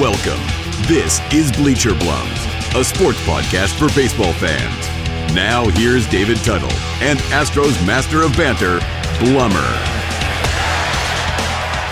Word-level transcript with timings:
Welcome. 0.00 0.40
This 0.88 1.20
is 1.30 1.52
Bleacher 1.52 1.90
Blums, 1.90 2.74
a 2.74 2.82
sports 2.82 3.20
podcast 3.26 3.78
for 3.78 3.94
baseball 3.94 4.32
fans. 4.32 5.34
Now, 5.34 5.68
here's 5.68 6.08
David 6.08 6.38
Tuttle 6.38 6.72
and 7.02 7.18
Astros 7.28 7.86
master 7.86 8.22
of 8.22 8.34
banter, 8.34 8.78
Blummer. 9.18 9.60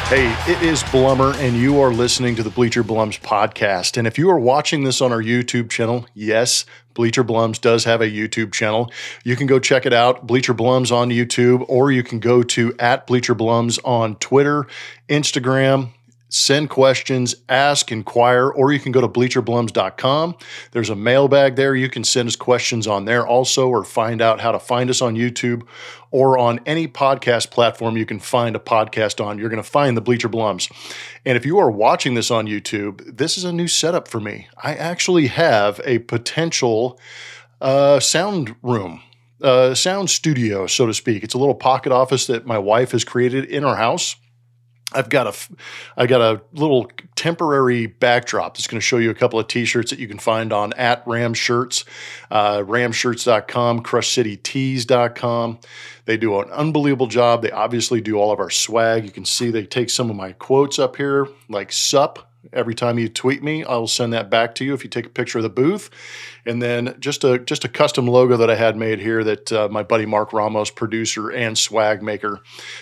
Hey, 0.09 0.35
it 0.51 0.63
is 0.63 0.83
Blummer, 0.85 1.35
and 1.35 1.55
you 1.55 1.79
are 1.81 1.93
listening 1.93 2.35
to 2.37 2.43
the 2.43 2.49
Bleacher 2.49 2.83
Blums 2.83 3.21
podcast. 3.21 3.99
And 3.99 4.07
if 4.07 4.17
you 4.17 4.31
are 4.31 4.39
watching 4.39 4.85
this 4.85 5.03
on 5.03 5.13
our 5.13 5.23
YouTube 5.23 5.69
channel, 5.69 6.07
yes, 6.15 6.65
Bleacher 6.95 7.23
Blums 7.23 7.61
does 7.61 7.85
have 7.85 8.01
a 8.01 8.09
YouTube 8.09 8.55
channel. 8.55 8.91
You 9.23 9.37
can 9.37 9.47
go 9.47 9.59
check 9.59 9.85
it 9.85 9.93
out, 9.93 10.27
Bleacher 10.27 10.55
Blums 10.55 10.91
on 10.91 11.11
YouTube, 11.11 11.63
or 11.69 11.93
you 11.93 12.03
can 12.03 12.21
go 12.21 12.43
to 12.43 12.75
at 12.79 13.07
Bleacher 13.07 13.35
Blums 13.35 13.79
on 13.85 14.17
Twitter, 14.17 14.67
Instagram, 15.11 15.91
send 16.29 16.69
questions, 16.69 17.35
ask, 17.49 17.91
inquire, 17.91 18.49
or 18.49 18.73
you 18.73 18.79
can 18.79 18.93
go 18.93 19.01
to 19.01 19.09
bleacherblums.com. 19.09 20.37
There's 20.73 20.91
a 20.91 20.97
mailbag 20.97 21.57
there. 21.57 21.75
You 21.75 21.89
can 21.89 22.05
send 22.05 22.29
us 22.29 22.37
questions 22.37 22.87
on 22.87 23.07
there 23.07 23.27
also, 23.27 23.69
or 23.69 23.85
find 23.85 24.21
out 24.21 24.41
how 24.41 24.53
to 24.53 24.59
find 24.59 24.91
us 24.91 25.01
on 25.01 25.15
YouTube 25.15 25.67
or 26.11 26.39
on 26.39 26.61
any 26.65 26.89
podcast 26.89 27.51
platform 27.51 27.97
you 27.97 28.07
can 28.07 28.19
find 28.19 28.57
a 28.57 28.59
podcast 28.59 29.25
on. 29.25 29.39
You're 29.39 29.51
going 29.51 29.63
to 29.63 29.69
find 29.69 29.97
the 29.97 30.01
Bleacher 30.01 30.29
Blums. 30.29 30.71
And 31.25 31.37
if 31.37 31.45
you 31.45 31.59
are 31.59 31.71
watching 31.71 32.15
this 32.15 32.31
on 32.31 32.47
YouTube, 32.47 33.17
this 33.17 33.37
is 33.37 33.45
a 33.45 33.53
new 33.53 33.69
setup 33.69 34.09
for 34.09 34.21
me. 34.21 34.49
I 34.63 34.75
actually 34.75 35.27
have 35.29 35.81
a 35.85 35.99
potential 36.01 36.99
uh, 37.61 38.01
sound 38.01 38.55
room. 38.63 39.03
Uh, 39.41 39.73
sound 39.73 40.11
studio, 40.11 40.67
so 40.67 40.85
to 40.85 40.93
speak. 40.93 41.23
It's 41.23 41.35
a 41.35 41.39
little 41.39 41.55
pocket 41.55 41.93
office 41.93 42.27
that 42.27 42.45
my 42.45 42.59
wife 42.59 42.91
has 42.91 43.05
created 43.05 43.45
in 43.45 43.63
our 43.63 43.77
house 43.77 44.17
I've 44.93 45.11
got 45.11 45.27
a, 45.27 45.35
I 45.99 46.07
got 46.07 46.23
a 46.23 46.41
little 46.53 46.91
temporary 47.15 47.87
backdrop 47.87 48.57
that's 48.57 48.67
going 48.67 48.81
to 48.81 48.85
show 48.85 48.97
you 48.97 49.11
a 49.11 49.15
couple 49.15 49.39
of 49.39 49.47
T-shirts 49.47 49.91
that 49.91 49.99
you 49.99 50.09
can 50.09 50.19
find 50.19 50.51
on 50.51 50.73
at 50.75 51.07
Ram 51.07 51.35
Shirts, 51.35 51.85
uh, 52.31 52.59
RamShirts.com, 52.59 53.83
CrushCityTees.com. 53.83 55.59
They 56.07 56.17
do 56.17 56.41
an 56.41 56.51
unbelievable 56.51 57.07
job. 57.07 57.43
They 57.43 57.51
obviously 57.51 58.01
do 58.01 58.17
all 58.17 58.33
of 58.33 58.41
our 58.41 58.49
swag. 58.49 59.05
You 59.05 59.11
can 59.11 59.27
see 59.27 59.51
they 59.51 59.67
take 59.67 59.91
some 59.91 60.09
of 60.09 60.17
my 60.17 60.33
quotes 60.33 60.79
up 60.79 60.97
here, 60.97 61.29
like 61.51 61.71
"sup." 61.71 62.28
Every 62.53 62.75
time 62.75 62.99
you 62.99 63.09
tweet 63.09 63.43
me, 63.43 63.65
I 63.65 63.77
will 63.77 63.87
send 63.87 64.13
that 64.13 64.31
back 64.31 64.55
to 64.57 64.65
you 64.65 64.75
if 64.75 64.85
you 64.85 64.91
take 64.91 65.07
a 65.07 65.11
picture 65.11 65.39
of 65.39 65.43
the 65.43 65.51
booth. 65.51 65.91
And 66.47 66.63
then 66.63 66.97
just 66.99 67.25
a 67.25 67.39
just 67.39 67.65
a 67.65 67.69
custom 67.69 68.07
logo 68.07 68.37
that 68.37 68.51
I 68.51 68.55
had 68.55 68.77
made 68.77 69.01
here 69.01 69.23
that 69.25 69.53
uh, 69.53 69.69
my 69.71 69.83
buddy 69.83 70.07
Mark 70.07 70.33
Ramos, 70.33 70.71
producer 70.71 71.31
and 71.31 71.59
swag 71.59 72.03
maker, 72.03 72.41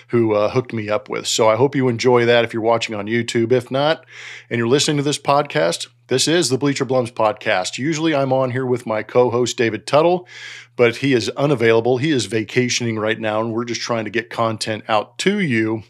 who 0.09 0.35
uh, 0.35 0.51
hooked 0.51 0.73
me 0.73 0.89
up 0.89 1.09
with. 1.09 1.27
So 1.27 1.49
I 1.49 1.57
hope 1.57 1.75
you 1.75 1.89
enjoy 1.89 2.27
that 2.27 2.45
if 2.45 2.53
you're 2.53 2.63
watching 2.63 2.95
on 2.95 3.07
YouTube. 3.07 3.53
If 3.53 3.71
not, 3.71 4.05
and 4.51 4.59
you're 4.59 4.69
listening 4.69 4.99
to 4.99 5.03
this 5.03 5.19
podcast, 5.19 5.89
this 6.09 6.29
is 6.29 6.49
the 6.49 6.59
Bleacher 6.59 6.87
Blums 6.87 7.13
podcast. 7.13 7.79
Usually 7.79 8.15
I'm 8.15 8.33
on 8.33 8.53
here 8.53 8.67
with 8.67 8.87
my 8.87 9.03
co-host 9.03 9.57
David 9.57 9.89
Tuttle, 9.89 10.29
but 10.77 10.99
he 10.99 11.13
is 11.13 11.29
unavailable. 11.31 11.99
He 11.99 12.13
is 12.13 12.27
vacationing 12.27 12.97
right 12.97 13.19
now, 13.19 13.41
and 13.41 13.53
we're 13.53 13.65
just 13.65 13.81
trying 13.81 14.05
to 14.05 14.11
get 14.11 14.31
content 14.31 14.85
out 14.89 15.19
to 15.19 15.41
you 15.41 15.83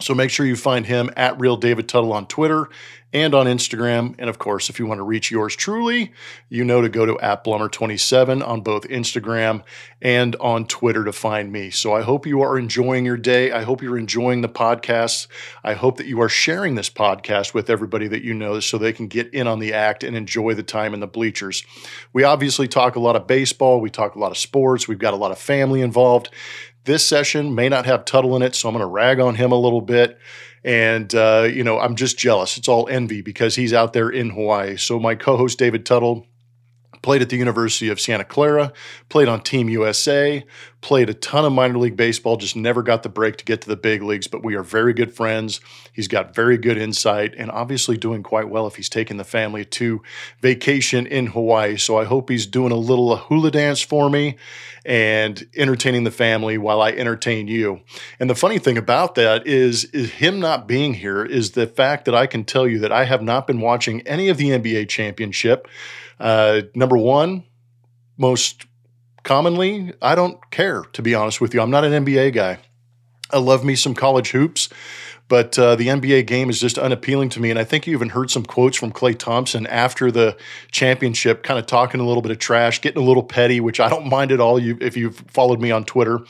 so 0.00 0.14
make 0.14 0.30
sure 0.30 0.46
you 0.46 0.56
find 0.56 0.86
him 0.86 1.10
at 1.16 1.38
Real 1.38 1.56
David 1.56 1.88
Tuttle 1.88 2.12
on 2.12 2.26
Twitter 2.26 2.68
and 3.12 3.34
on 3.34 3.46
Instagram. 3.46 4.14
And 4.18 4.30
of 4.30 4.38
course, 4.38 4.68
if 4.68 4.78
you 4.78 4.86
want 4.86 4.98
to 4.98 5.02
reach 5.02 5.30
yours 5.30 5.56
truly, 5.56 6.12
you 6.48 6.64
know 6.64 6.80
to 6.80 6.88
go 6.88 7.06
to 7.06 7.18
at 7.20 7.44
Blummer27 7.44 8.46
on 8.46 8.60
both 8.60 8.84
Instagram 8.84 9.62
and 10.00 10.36
on 10.36 10.66
Twitter 10.66 11.04
to 11.04 11.12
find 11.12 11.50
me. 11.50 11.70
So 11.70 11.92
I 11.92 12.02
hope 12.02 12.26
you 12.26 12.40
are 12.42 12.58
enjoying 12.58 13.04
your 13.04 13.16
day. 13.16 13.50
I 13.50 13.62
hope 13.62 13.82
you're 13.82 13.98
enjoying 13.98 14.42
the 14.42 14.48
podcast. 14.48 15.26
I 15.64 15.74
hope 15.74 15.96
that 15.96 16.06
you 16.06 16.20
are 16.20 16.28
sharing 16.28 16.76
this 16.76 16.88
podcast 16.88 17.52
with 17.52 17.68
everybody 17.68 18.06
that 18.08 18.22
you 18.22 18.32
know 18.32 18.60
so 18.60 18.78
they 18.78 18.92
can 18.92 19.08
get 19.08 19.32
in 19.34 19.46
on 19.46 19.58
the 19.58 19.72
act 19.72 20.04
and 20.04 20.16
enjoy 20.16 20.54
the 20.54 20.62
time 20.62 20.94
in 20.94 21.00
the 21.00 21.06
bleachers. 21.06 21.64
We 22.12 22.22
obviously 22.22 22.68
talk 22.68 22.96
a 22.96 23.00
lot 23.00 23.16
of 23.16 23.26
baseball, 23.26 23.80
we 23.80 23.90
talk 23.90 24.14
a 24.14 24.18
lot 24.18 24.30
of 24.30 24.38
sports, 24.38 24.86
we've 24.86 24.98
got 24.98 25.14
a 25.14 25.18
lot 25.18 25.32
of 25.32 25.38
family 25.38 25.80
involved. 25.80 26.30
This 26.84 27.04
session 27.04 27.54
may 27.54 27.68
not 27.68 27.86
have 27.86 28.04
Tuttle 28.04 28.36
in 28.36 28.42
it, 28.42 28.54
so 28.54 28.68
I'm 28.68 28.74
going 28.74 28.82
to 28.82 28.86
rag 28.86 29.20
on 29.20 29.34
him 29.34 29.52
a 29.52 29.58
little 29.58 29.80
bit. 29.80 30.18
And, 30.64 31.14
uh, 31.14 31.48
you 31.50 31.64
know, 31.64 31.78
I'm 31.78 31.96
just 31.96 32.18
jealous. 32.18 32.58
It's 32.58 32.68
all 32.68 32.88
envy 32.88 33.22
because 33.22 33.54
he's 33.54 33.72
out 33.72 33.92
there 33.92 34.10
in 34.10 34.30
Hawaii. 34.30 34.76
So, 34.76 34.98
my 34.98 35.14
co 35.14 35.36
host, 35.36 35.58
David 35.58 35.86
Tuttle, 35.86 36.26
played 37.02 37.22
at 37.22 37.28
the 37.28 37.36
University 37.36 37.88
of 37.88 38.00
Santa 38.00 38.24
Clara, 38.24 38.72
played 39.08 39.28
on 39.28 39.40
Team 39.42 39.68
USA, 39.68 40.44
played 40.80 41.10
a 41.10 41.14
ton 41.14 41.44
of 41.44 41.52
minor 41.52 41.78
league 41.78 41.96
baseball, 41.96 42.36
just 42.36 42.56
never 42.56 42.82
got 42.82 43.02
the 43.02 43.08
break 43.08 43.36
to 43.36 43.44
get 43.44 43.60
to 43.62 43.68
the 43.68 43.76
big 43.76 44.02
leagues, 44.02 44.26
but 44.26 44.42
we 44.42 44.54
are 44.54 44.62
very 44.62 44.92
good 44.92 45.12
friends. 45.12 45.60
He's 45.92 46.08
got 46.08 46.34
very 46.34 46.56
good 46.56 46.78
insight 46.78 47.34
and 47.36 47.50
obviously 47.50 47.96
doing 47.96 48.22
quite 48.22 48.48
well 48.48 48.66
if 48.66 48.76
he's 48.76 48.88
taking 48.88 49.16
the 49.16 49.24
family 49.24 49.64
to 49.66 50.02
vacation 50.40 51.06
in 51.06 51.26
Hawaii. 51.26 51.76
So 51.76 51.98
I 51.98 52.04
hope 52.04 52.30
he's 52.30 52.46
doing 52.46 52.72
a 52.72 52.76
little 52.76 53.16
hula 53.16 53.50
dance 53.50 53.80
for 53.80 54.08
me 54.08 54.36
and 54.84 55.46
entertaining 55.56 56.04
the 56.04 56.10
family 56.10 56.56
while 56.56 56.80
I 56.80 56.90
entertain 56.90 57.48
you. 57.48 57.80
And 58.18 58.30
the 58.30 58.34
funny 58.34 58.58
thing 58.58 58.78
about 58.78 59.14
that 59.16 59.46
is, 59.46 59.84
is 59.86 60.12
him 60.12 60.40
not 60.40 60.66
being 60.66 60.94
here 60.94 61.24
is 61.24 61.52
the 61.52 61.66
fact 61.66 62.06
that 62.06 62.14
I 62.14 62.26
can 62.26 62.44
tell 62.44 62.66
you 62.66 62.78
that 62.78 62.92
I 62.92 63.04
have 63.04 63.22
not 63.22 63.46
been 63.46 63.60
watching 63.60 64.00
any 64.02 64.28
of 64.28 64.38
the 64.38 64.50
NBA 64.50 64.88
championship. 64.88 65.68
Uh, 66.20 66.62
number 66.74 66.96
one, 66.96 67.44
most 68.18 68.66
commonly, 69.22 69.92
I 70.02 70.14
don't 70.14 70.38
care, 70.50 70.82
to 70.92 71.02
be 71.02 71.14
honest 71.14 71.40
with 71.40 71.54
you. 71.54 71.60
I'm 71.60 71.70
not 71.70 71.84
an 71.84 72.04
NBA 72.04 72.34
guy. 72.34 72.58
I 73.32 73.38
love 73.38 73.64
me 73.64 73.74
some 73.74 73.94
college 73.94 74.30
hoops, 74.32 74.68
but 75.28 75.58
uh, 75.58 75.76
the 75.76 75.86
NBA 75.86 76.26
game 76.26 76.50
is 76.50 76.60
just 76.60 76.76
unappealing 76.78 77.28
to 77.30 77.40
me. 77.40 77.50
And 77.50 77.58
I 77.58 77.64
think 77.64 77.86
you 77.86 77.94
even 77.94 78.10
heard 78.10 78.30
some 78.30 78.44
quotes 78.44 78.76
from 78.76 78.92
Klay 78.92 79.16
Thompson 79.16 79.66
after 79.68 80.10
the 80.10 80.36
championship, 80.72 81.42
kind 81.42 81.58
of 81.58 81.66
talking 81.66 82.00
a 82.00 82.06
little 82.06 82.22
bit 82.22 82.32
of 82.32 82.38
trash, 82.38 82.80
getting 82.80 83.02
a 83.02 83.06
little 83.06 83.22
petty, 83.22 83.60
which 83.60 83.80
I 83.80 83.88
don't 83.88 84.06
mind 84.10 84.32
at 84.32 84.40
all. 84.40 84.58
You, 84.58 84.76
if 84.80 84.96
you've 84.96 85.16
followed 85.28 85.60
me 85.60 85.70
on 85.70 85.84
Twitter, 85.84 86.20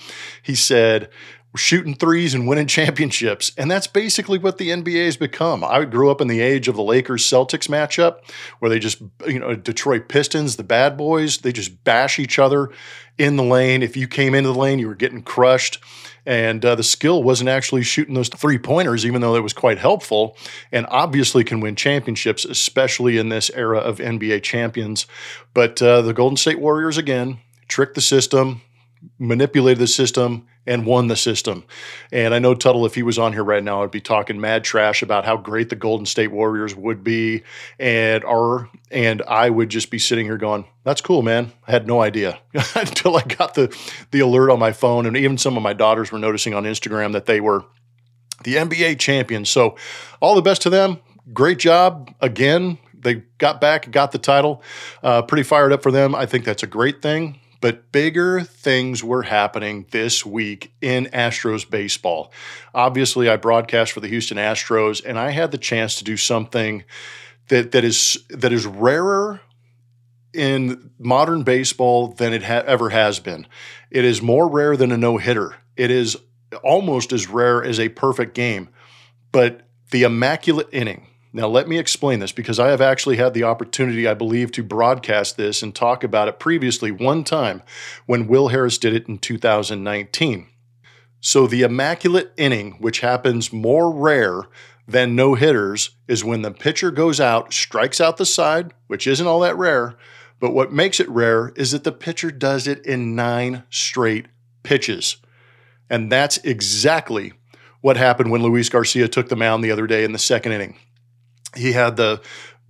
he 0.42 0.54
said, 0.54 1.08
shooting 1.56 1.94
threes 1.94 2.34
and 2.34 2.46
winning 2.46 2.66
championships. 2.66 3.52
And 3.58 3.70
that's 3.70 3.86
basically 3.86 4.38
what 4.38 4.58
the 4.58 4.70
NBA 4.70 5.04
has 5.06 5.16
become. 5.16 5.64
I 5.64 5.84
grew 5.84 6.10
up 6.10 6.20
in 6.20 6.28
the 6.28 6.40
age 6.40 6.68
of 6.68 6.76
the 6.76 6.82
Lakers 6.82 7.24
Celtics 7.24 7.68
matchup 7.68 8.20
where 8.60 8.68
they 8.68 8.78
just, 8.78 9.02
you 9.26 9.40
know, 9.40 9.54
Detroit 9.54 10.08
Pistons, 10.08 10.56
the 10.56 10.62
bad 10.62 10.96
boys, 10.96 11.38
they 11.38 11.52
just 11.52 11.82
bash 11.84 12.18
each 12.18 12.38
other 12.38 12.70
in 13.18 13.36
the 13.36 13.42
lane. 13.42 13.82
If 13.82 13.96
you 13.96 14.06
came 14.06 14.34
into 14.34 14.52
the 14.52 14.58
lane, 14.58 14.78
you 14.78 14.88
were 14.88 14.94
getting 14.94 15.22
crushed. 15.22 15.82
And 16.26 16.64
uh, 16.64 16.74
the 16.74 16.82
skill 16.82 17.22
wasn't 17.22 17.48
actually 17.48 17.82
shooting 17.82 18.14
those 18.14 18.28
three 18.28 18.58
pointers, 18.58 19.06
even 19.06 19.20
though 19.20 19.34
it 19.34 19.42
was 19.42 19.54
quite 19.54 19.78
helpful, 19.78 20.36
and 20.70 20.86
obviously 20.90 21.44
can 21.44 21.60
win 21.60 21.76
championships, 21.76 22.44
especially 22.44 23.16
in 23.16 23.30
this 23.30 23.50
era 23.54 23.78
of 23.78 23.98
NBA 23.98 24.42
champions. 24.42 25.06
But 25.54 25.80
uh, 25.80 26.02
the 26.02 26.12
Golden 26.12 26.36
State 26.36 26.60
Warriors, 26.60 26.98
again, 26.98 27.38
tricked 27.68 27.94
the 27.94 28.00
system, 28.00 28.60
manipulated 29.18 29.78
the 29.78 29.86
system 29.86 30.46
and 30.66 30.86
won 30.86 31.08
the 31.08 31.16
system. 31.16 31.64
And 32.12 32.34
I 32.34 32.38
know 32.38 32.54
Tuttle, 32.54 32.86
if 32.86 32.94
he 32.94 33.02
was 33.02 33.18
on 33.18 33.32
here 33.32 33.44
right 33.44 33.62
now, 33.62 33.82
I'd 33.82 33.90
be 33.90 34.00
talking 34.00 34.40
mad 34.40 34.62
trash 34.62 35.02
about 35.02 35.24
how 35.24 35.36
great 35.36 35.68
the 35.68 35.76
Golden 35.76 36.06
State 36.06 36.30
Warriors 36.30 36.74
would 36.74 37.02
be, 37.02 37.42
and 37.78 38.24
are, 38.24 38.68
and 38.90 39.22
I 39.22 39.50
would 39.50 39.68
just 39.68 39.90
be 39.90 39.98
sitting 39.98 40.26
here 40.26 40.36
going, 40.36 40.66
"That's 40.84 41.00
cool, 41.00 41.22
man." 41.22 41.52
I 41.66 41.72
had 41.72 41.86
no 41.86 42.00
idea 42.00 42.40
until 42.74 43.16
I 43.16 43.22
got 43.22 43.54
the 43.54 43.76
the 44.10 44.20
alert 44.20 44.50
on 44.50 44.58
my 44.58 44.72
phone, 44.72 45.06
and 45.06 45.16
even 45.16 45.38
some 45.38 45.56
of 45.56 45.62
my 45.62 45.72
daughters 45.72 46.12
were 46.12 46.18
noticing 46.18 46.54
on 46.54 46.64
Instagram 46.64 47.12
that 47.12 47.26
they 47.26 47.40
were 47.40 47.64
the 48.44 48.56
NBA 48.56 48.98
champions. 48.98 49.48
So, 49.48 49.76
all 50.20 50.34
the 50.34 50.42
best 50.42 50.62
to 50.62 50.70
them. 50.70 50.98
Great 51.32 51.58
job 51.58 52.14
again. 52.20 52.78
They 52.94 53.22
got 53.38 53.60
back, 53.60 53.90
got 53.90 54.12
the 54.12 54.18
title. 54.18 54.62
Uh, 55.02 55.22
pretty 55.22 55.42
fired 55.42 55.72
up 55.72 55.82
for 55.82 55.90
them. 55.90 56.14
I 56.14 56.26
think 56.26 56.44
that's 56.44 56.62
a 56.62 56.66
great 56.66 57.00
thing. 57.00 57.39
But 57.60 57.92
bigger 57.92 58.40
things 58.40 59.04
were 59.04 59.22
happening 59.22 59.86
this 59.90 60.24
week 60.24 60.72
in 60.80 61.06
Astros 61.06 61.68
baseball. 61.68 62.32
Obviously, 62.74 63.28
I 63.28 63.36
broadcast 63.36 63.92
for 63.92 64.00
the 64.00 64.08
Houston 64.08 64.38
Astros, 64.38 65.04
and 65.04 65.18
I 65.18 65.30
had 65.30 65.50
the 65.50 65.58
chance 65.58 65.96
to 65.96 66.04
do 66.04 66.16
something 66.16 66.84
that 67.48 67.72
that 67.72 67.84
is 67.84 68.24
that 68.30 68.52
is 68.52 68.66
rarer 68.66 69.40
in 70.32 70.90
modern 70.98 71.42
baseball 71.42 72.08
than 72.08 72.32
it 72.32 72.44
ha- 72.44 72.62
ever 72.66 72.90
has 72.90 73.18
been. 73.18 73.46
It 73.90 74.04
is 74.04 74.22
more 74.22 74.48
rare 74.48 74.76
than 74.76 74.92
a 74.92 74.96
no 74.96 75.18
hitter. 75.18 75.56
It 75.76 75.90
is 75.90 76.16
almost 76.62 77.12
as 77.12 77.28
rare 77.28 77.62
as 77.62 77.78
a 77.78 77.88
perfect 77.88 78.34
game. 78.34 78.68
But 79.32 79.62
the 79.90 80.04
immaculate 80.04 80.68
inning 80.72 81.06
now, 81.32 81.46
let 81.46 81.68
me 81.68 81.78
explain 81.78 82.18
this 82.18 82.32
because 82.32 82.58
I 82.58 82.68
have 82.70 82.80
actually 82.80 83.16
had 83.16 83.34
the 83.34 83.44
opportunity, 83.44 84.08
I 84.08 84.14
believe, 84.14 84.50
to 84.52 84.64
broadcast 84.64 85.36
this 85.36 85.62
and 85.62 85.72
talk 85.72 86.02
about 86.02 86.26
it 86.26 86.40
previously 86.40 86.90
one 86.90 87.22
time 87.22 87.62
when 88.06 88.26
Will 88.26 88.48
Harris 88.48 88.78
did 88.78 88.94
it 88.94 89.06
in 89.06 89.18
2019. 89.18 90.48
So, 91.20 91.46
the 91.46 91.62
immaculate 91.62 92.32
inning, 92.36 92.72
which 92.80 93.00
happens 93.00 93.52
more 93.52 93.92
rare 93.92 94.42
than 94.88 95.14
no 95.14 95.34
hitters, 95.34 95.90
is 96.08 96.24
when 96.24 96.42
the 96.42 96.50
pitcher 96.50 96.90
goes 96.90 97.20
out, 97.20 97.52
strikes 97.52 98.00
out 98.00 98.16
the 98.16 98.26
side, 98.26 98.74
which 98.88 99.06
isn't 99.06 99.26
all 99.26 99.40
that 99.40 99.56
rare. 99.56 99.96
But 100.40 100.52
what 100.52 100.72
makes 100.72 100.98
it 100.98 101.08
rare 101.08 101.52
is 101.54 101.70
that 101.70 101.84
the 101.84 101.92
pitcher 101.92 102.32
does 102.32 102.66
it 102.66 102.84
in 102.84 103.14
nine 103.14 103.62
straight 103.70 104.26
pitches. 104.64 105.18
And 105.88 106.10
that's 106.10 106.38
exactly 106.38 107.34
what 107.82 107.96
happened 107.96 108.32
when 108.32 108.42
Luis 108.42 108.68
Garcia 108.68 109.06
took 109.06 109.28
the 109.28 109.36
mound 109.36 109.62
the 109.62 109.70
other 109.70 109.86
day 109.86 110.02
in 110.02 110.12
the 110.12 110.18
second 110.18 110.52
inning. 110.52 110.76
He 111.56 111.72
had 111.72 111.96
the 111.96 112.20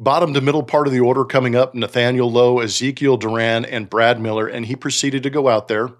bottom 0.00 0.32
to 0.34 0.40
middle 0.40 0.62
part 0.62 0.86
of 0.86 0.92
the 0.92 1.00
order 1.00 1.24
coming 1.24 1.54
up 1.54 1.74
Nathaniel 1.74 2.30
Lowe, 2.32 2.60
Ezekiel 2.60 3.18
Duran, 3.18 3.64
and 3.66 3.88
Brad 3.88 4.20
Miller. 4.20 4.48
And 4.48 4.66
he 4.66 4.74
proceeded 4.74 5.22
to 5.22 5.30
go 5.30 5.48
out 5.48 5.68
there. 5.68 5.90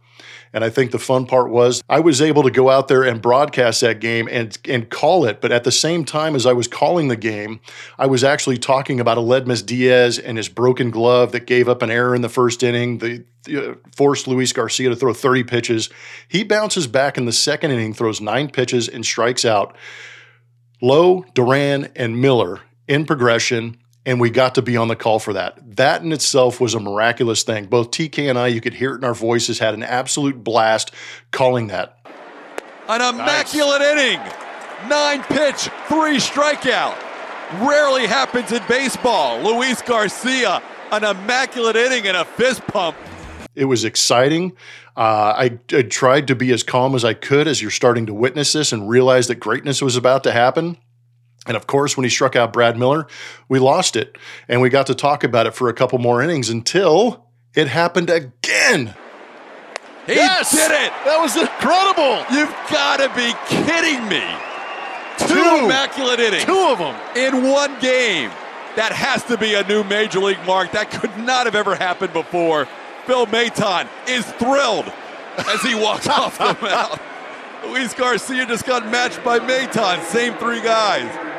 And 0.53 0.65
I 0.65 0.71
think 0.71 0.91
the 0.91 0.99
fun 0.99 1.27
part 1.27 1.50
was 1.50 1.81
I 1.88 2.00
was 2.00 2.21
able 2.21 2.43
to 2.43 2.50
go 2.50 2.71
out 2.71 2.88
there 2.88 3.05
and 3.05 3.23
broadcast 3.23 3.82
that 3.82 4.00
game 4.00 4.29
and, 4.29 4.59
and 4.65 4.91
call 4.91 5.25
it. 5.25 5.41
But 5.41 5.53
at 5.53 5.62
the 5.62 5.71
same 5.71 6.05
time 6.05 6.35
as 6.35 6.44
I 6.44 6.53
was 6.53 6.67
calling 6.67 7.06
the 7.06 7.17
game, 7.17 7.61
I 7.99 8.06
was 8.06 8.25
actually 8.25 8.59
talking 8.59 8.99
about 8.99 9.17
Aledmys 9.17 9.65
Diaz 9.65 10.19
and 10.19 10.37
his 10.37 10.49
broken 10.49 10.91
glove 10.91 11.31
that 11.33 11.47
gave 11.47 11.69
up 11.69 11.83
an 11.83 11.91
error 11.91 12.17
in 12.17 12.23
the 12.23 12.29
first 12.29 12.65
inning, 12.65 12.99
the, 12.99 13.25
uh, 13.55 13.75
forced 13.94 14.26
Luis 14.26 14.53
Garcia 14.53 14.88
to 14.88 14.97
throw 14.97 15.15
30 15.15 15.44
pitches. 15.44 15.88
He 16.26 16.43
bounces 16.43 16.88
back 16.88 17.17
in 17.17 17.26
the 17.26 17.33
second 17.33 17.71
inning, 17.71 17.94
throws 17.94 18.21
nine 18.21 18.50
pitches, 18.50 18.88
and 18.88 19.06
strikes 19.06 19.44
out. 19.44 19.76
Lowe, 20.83 21.25
Duran, 21.35 21.91
and 21.94 22.21
Miller 22.21 22.61
in 22.91 23.07
progression 23.07 23.79
and 24.05 24.21
we 24.21 24.31
got 24.31 24.57
to 24.57 24.63
be 24.63 24.77
on 24.77 24.89
the 24.89 24.97
call 24.97 25.21
for 25.21 25.35
that. 25.35 25.77
That 25.77 26.03
in 26.03 26.11
itself 26.11 26.61
was 26.61 26.75
a 26.75 26.81
miraculous 26.81 27.45
thing. 27.45 27.67
Both 27.67 27.93
TK 27.93 28.29
and 28.29 28.37
I, 28.37 28.49
you 28.49 28.61
could 28.61 28.75
hear 28.75 28.95
it 28.95 28.99
in 28.99 29.05
our 29.05 29.15
voices, 29.15 29.61
had 29.61 29.75
an 29.75 29.85
absolute 29.85 30.43
blast 30.43 30.93
calling 31.31 31.69
that. 31.69 31.97
An 32.89 33.01
immaculate 33.01 33.81
nice. 33.81 33.93
inning, 33.93 34.89
nine 34.89 35.23
pitch, 35.23 35.69
three 35.87 36.17
strikeout. 36.17 36.99
Rarely 37.61 38.07
happens 38.07 38.51
in 38.51 38.63
baseball. 38.67 39.41
Luis 39.41 39.83
Garcia, 39.83 40.61
an 40.91 41.05
immaculate 41.05 41.77
inning 41.77 42.09
and 42.09 42.17
a 42.17 42.25
fist 42.25 42.67
pump. 42.67 42.97
It 43.55 43.67
was 43.67 43.85
exciting. 43.85 44.53
Uh, 44.97 45.35
I, 45.37 45.59
I 45.73 45.83
tried 45.83 46.27
to 46.29 46.35
be 46.35 46.53
as 46.53 46.65
calm 46.65 46.97
as 46.97 47.05
I 47.05 47.15
could 47.15 47.47
as 47.47 47.63
you're 47.63 47.71
starting 47.71 48.07
to 48.07 48.15
witness 48.15 48.53
this 48.53 48.73
and 48.73 48.89
realize 48.89 49.29
that 49.29 49.37
greatness 49.37 49.81
was 49.81 49.97
about 49.97 50.25
to 50.25 50.33
happen. 50.33 50.77
And 51.50 51.56
of 51.56 51.67
course, 51.67 51.97
when 51.97 52.05
he 52.05 52.11
struck 52.11 52.37
out 52.37 52.52
Brad 52.52 52.79
Miller, 52.79 53.08
we 53.49 53.58
lost 53.58 53.97
it. 53.97 54.17
And 54.47 54.61
we 54.61 54.69
got 54.69 54.87
to 54.87 54.94
talk 54.94 55.25
about 55.25 55.49
it 55.49 55.50
for 55.52 55.69
a 55.69 55.73
couple 55.73 55.99
more 55.99 56.23
innings 56.23 56.49
until 56.49 57.26
it 57.56 57.67
happened 57.67 58.08
again. 58.08 58.94
He 60.06 60.14
yes! 60.14 60.52
did 60.52 60.70
it! 60.70 60.93
That 61.05 61.19
was 61.19 61.37
incredible! 61.37 62.23
You've 62.32 62.55
got 62.70 62.99
to 62.99 63.08
be 63.17 63.35
kidding 63.49 64.08
me! 64.08 64.23
Two, 65.19 65.35
Two 65.35 65.64
immaculate 65.64 66.20
innings. 66.20 66.44
Two 66.44 66.69
of 66.69 66.79
them. 66.79 66.94
In 67.17 67.50
one 67.50 67.76
game. 67.81 68.31
That 68.76 68.93
has 68.93 69.25
to 69.25 69.37
be 69.37 69.55
a 69.55 69.67
new 69.67 69.82
major 69.82 70.20
league 70.20 70.38
mark. 70.47 70.70
That 70.70 70.93
could 70.93 71.19
not 71.19 71.47
have 71.47 71.56
ever 71.56 71.75
happened 71.75 72.12
before. 72.12 72.69
Phil 73.06 73.26
Maton 73.26 73.88
is 74.08 74.25
thrilled 74.35 74.87
as 75.37 75.61
he 75.62 75.75
walks 75.75 76.06
off 76.06 76.38
the 76.38 76.56
mound. 76.62 77.00
Luis 77.64 77.93
Garcia 77.93 78.47
just 78.47 78.67
got 78.67 78.87
matched 78.87 79.25
by 79.25 79.41
Maton. 79.41 80.00
Same 80.05 80.35
three 80.35 80.62
guys 80.62 81.30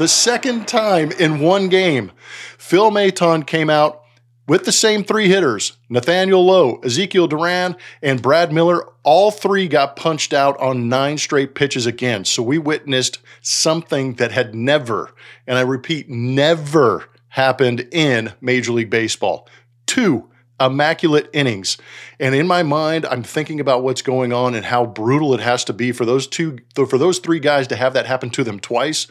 the 0.00 0.08
second 0.08 0.66
time 0.66 1.12
in 1.12 1.40
one 1.40 1.68
game, 1.68 2.10
Phil 2.56 2.90
Maton 2.90 3.46
came 3.46 3.68
out 3.68 4.02
with 4.48 4.64
the 4.64 4.72
same 4.72 5.04
three 5.04 5.28
hitters 5.28 5.76
Nathaniel 5.90 6.42
Lowe, 6.42 6.80
Ezekiel 6.82 7.26
Duran, 7.26 7.76
and 8.00 8.22
Brad 8.22 8.50
Miller. 8.50 8.88
All 9.02 9.30
three 9.30 9.68
got 9.68 9.96
punched 9.96 10.32
out 10.32 10.58
on 10.58 10.88
nine 10.88 11.18
straight 11.18 11.54
pitches 11.54 11.84
again. 11.84 12.24
So 12.24 12.42
we 12.42 12.56
witnessed 12.56 13.18
something 13.42 14.14
that 14.14 14.32
had 14.32 14.54
never, 14.54 15.12
and 15.46 15.58
I 15.58 15.62
repeat, 15.62 16.08
never 16.08 17.04
happened 17.28 17.86
in 17.92 18.32
Major 18.40 18.72
League 18.72 18.88
Baseball. 18.88 19.46
Two 19.84 20.30
immaculate 20.58 21.28
innings. 21.34 21.76
And 22.18 22.34
in 22.34 22.46
my 22.46 22.62
mind, 22.62 23.04
I'm 23.04 23.22
thinking 23.22 23.60
about 23.60 23.82
what's 23.82 24.00
going 24.00 24.32
on 24.32 24.54
and 24.54 24.64
how 24.64 24.86
brutal 24.86 25.34
it 25.34 25.40
has 25.40 25.62
to 25.64 25.74
be 25.74 25.92
for 25.92 26.06
those 26.06 26.26
two, 26.26 26.56
for 26.74 26.96
those 26.96 27.18
three 27.18 27.40
guys 27.40 27.66
to 27.68 27.76
have 27.76 27.92
that 27.92 28.06
happen 28.06 28.30
to 28.30 28.44
them 28.44 28.60
twice. 28.60 29.06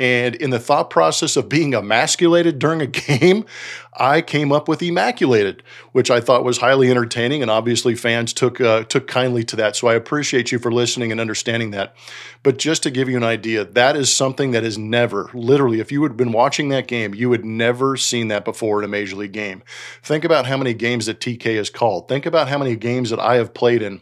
And 0.00 0.34
in 0.36 0.48
the 0.48 0.58
thought 0.58 0.88
process 0.88 1.36
of 1.36 1.50
being 1.50 1.74
emasculated 1.74 2.58
during 2.58 2.80
a 2.80 2.86
game, 2.86 3.44
I 3.92 4.22
came 4.22 4.50
up 4.50 4.66
with 4.66 4.80
Immaculated, 4.80 5.60
which 5.92 6.10
I 6.10 6.22
thought 6.22 6.42
was 6.42 6.56
highly 6.56 6.90
entertaining, 6.90 7.42
and 7.42 7.50
obviously 7.50 7.94
fans 7.94 8.32
took 8.32 8.62
uh, 8.62 8.84
took 8.84 9.06
kindly 9.06 9.44
to 9.44 9.56
that. 9.56 9.76
So 9.76 9.88
I 9.88 9.94
appreciate 9.94 10.50
you 10.52 10.58
for 10.58 10.72
listening 10.72 11.12
and 11.12 11.20
understanding 11.20 11.70
that. 11.72 11.94
But 12.42 12.56
just 12.56 12.82
to 12.84 12.90
give 12.90 13.10
you 13.10 13.18
an 13.18 13.24
idea, 13.24 13.62
that 13.62 13.94
is 13.94 14.10
something 14.10 14.52
that 14.52 14.64
is 14.64 14.78
never, 14.78 15.28
literally, 15.34 15.80
if 15.80 15.92
you 15.92 16.02
had 16.04 16.16
been 16.16 16.32
watching 16.32 16.70
that 16.70 16.88
game, 16.88 17.14
you 17.14 17.30
had 17.32 17.44
never 17.44 17.98
seen 17.98 18.28
that 18.28 18.46
before 18.46 18.78
in 18.78 18.86
a 18.86 18.88
major 18.88 19.16
league 19.16 19.32
game. 19.32 19.62
Think 20.02 20.24
about 20.24 20.46
how 20.46 20.56
many 20.56 20.72
games 20.72 21.04
that 21.04 21.20
TK 21.20 21.56
has 21.56 21.68
called. 21.68 22.08
Think 22.08 22.24
about 22.24 22.48
how 22.48 22.56
many 22.56 22.74
games 22.74 23.10
that 23.10 23.20
I 23.20 23.34
have 23.34 23.52
played 23.52 23.82
in 23.82 24.00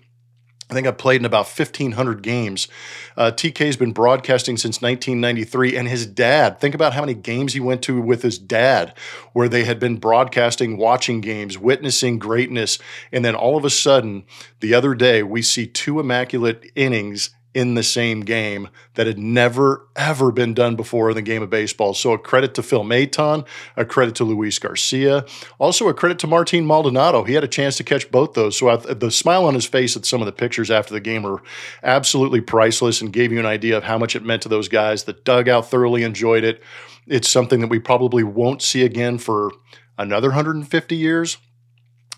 I 0.70 0.74
think 0.74 0.86
I've 0.86 0.98
played 0.98 1.22
in 1.22 1.24
about 1.24 1.46
1,500 1.46 2.22
games. 2.22 2.68
Uh, 3.16 3.30
TK's 3.30 3.78
been 3.78 3.92
broadcasting 3.92 4.58
since 4.58 4.82
1993, 4.82 5.76
and 5.76 5.88
his 5.88 6.04
dad, 6.04 6.60
think 6.60 6.74
about 6.74 6.92
how 6.92 7.00
many 7.00 7.14
games 7.14 7.54
he 7.54 7.60
went 7.60 7.80
to 7.82 7.98
with 8.00 8.22
his 8.22 8.38
dad, 8.38 8.92
where 9.32 9.48
they 9.48 9.64
had 9.64 9.80
been 9.80 9.96
broadcasting, 9.96 10.76
watching 10.76 11.22
games, 11.22 11.56
witnessing 11.56 12.18
greatness. 12.18 12.78
And 13.10 13.24
then 13.24 13.34
all 13.34 13.56
of 13.56 13.64
a 13.64 13.70
sudden, 13.70 14.24
the 14.60 14.74
other 14.74 14.94
day, 14.94 15.22
we 15.22 15.40
see 15.40 15.66
two 15.66 16.00
immaculate 16.00 16.70
innings 16.74 17.30
in 17.54 17.74
the 17.74 17.82
same 17.82 18.20
game 18.20 18.68
that 18.94 19.06
had 19.06 19.18
never, 19.18 19.88
ever 19.96 20.30
been 20.30 20.54
done 20.54 20.76
before 20.76 21.10
in 21.10 21.16
the 21.16 21.22
game 21.22 21.42
of 21.42 21.50
baseball. 21.50 21.94
So 21.94 22.12
a 22.12 22.18
credit 22.18 22.54
to 22.54 22.62
Phil 22.62 22.84
Maton, 22.84 23.46
a 23.76 23.84
credit 23.84 24.14
to 24.16 24.24
Luis 24.24 24.58
Garcia, 24.58 25.24
also 25.58 25.88
a 25.88 25.94
credit 25.94 26.18
to 26.20 26.26
Martin 26.26 26.66
Maldonado. 26.66 27.24
He 27.24 27.34
had 27.34 27.44
a 27.44 27.48
chance 27.48 27.76
to 27.78 27.84
catch 27.84 28.10
both 28.10 28.34
those. 28.34 28.56
So 28.56 28.68
I, 28.68 28.76
the 28.76 29.10
smile 29.10 29.46
on 29.46 29.54
his 29.54 29.66
face 29.66 29.96
at 29.96 30.04
some 30.04 30.20
of 30.20 30.26
the 30.26 30.32
pictures 30.32 30.70
after 30.70 30.92
the 30.92 31.00
game 31.00 31.22
were 31.22 31.42
absolutely 31.82 32.40
priceless 32.40 33.00
and 33.00 33.12
gave 33.12 33.32
you 33.32 33.38
an 33.38 33.46
idea 33.46 33.76
of 33.76 33.84
how 33.84 33.98
much 33.98 34.14
it 34.14 34.24
meant 34.24 34.42
to 34.42 34.48
those 34.48 34.68
guys. 34.68 35.04
The 35.04 35.14
dugout 35.14 35.70
thoroughly 35.70 36.02
enjoyed 36.02 36.44
it. 36.44 36.62
It's 37.06 37.28
something 37.28 37.60
that 37.60 37.68
we 37.68 37.78
probably 37.78 38.22
won't 38.24 38.60
see 38.60 38.84
again 38.84 39.16
for 39.16 39.50
another 39.96 40.28
150 40.28 40.96
years 40.96 41.38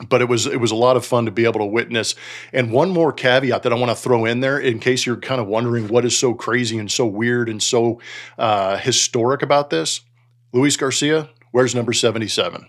but 0.08 0.22
it 0.22 0.28
was 0.28 0.46
it 0.46 0.60
was 0.60 0.70
a 0.70 0.76
lot 0.76 0.96
of 0.96 1.04
fun 1.04 1.24
to 1.26 1.30
be 1.30 1.44
able 1.44 1.60
to 1.60 1.66
witness. 1.66 2.14
And 2.52 2.72
one 2.72 2.90
more 2.90 3.12
caveat 3.12 3.62
that 3.62 3.72
I 3.72 3.76
want 3.76 3.90
to 3.90 3.96
throw 3.96 4.24
in 4.24 4.40
there, 4.40 4.58
in 4.58 4.78
case 4.78 5.06
you're 5.06 5.16
kind 5.16 5.40
of 5.40 5.46
wondering 5.46 5.88
what 5.88 6.04
is 6.04 6.16
so 6.16 6.34
crazy 6.34 6.78
and 6.78 6.90
so 6.90 7.06
weird 7.06 7.48
and 7.48 7.62
so 7.62 8.00
uh, 8.38 8.76
historic 8.78 9.42
about 9.42 9.70
this, 9.70 10.00
Luis 10.52 10.76
Garcia, 10.76 11.30
where's 11.50 11.74
number 11.74 11.92
seventy 11.92 12.28
seven? 12.28 12.66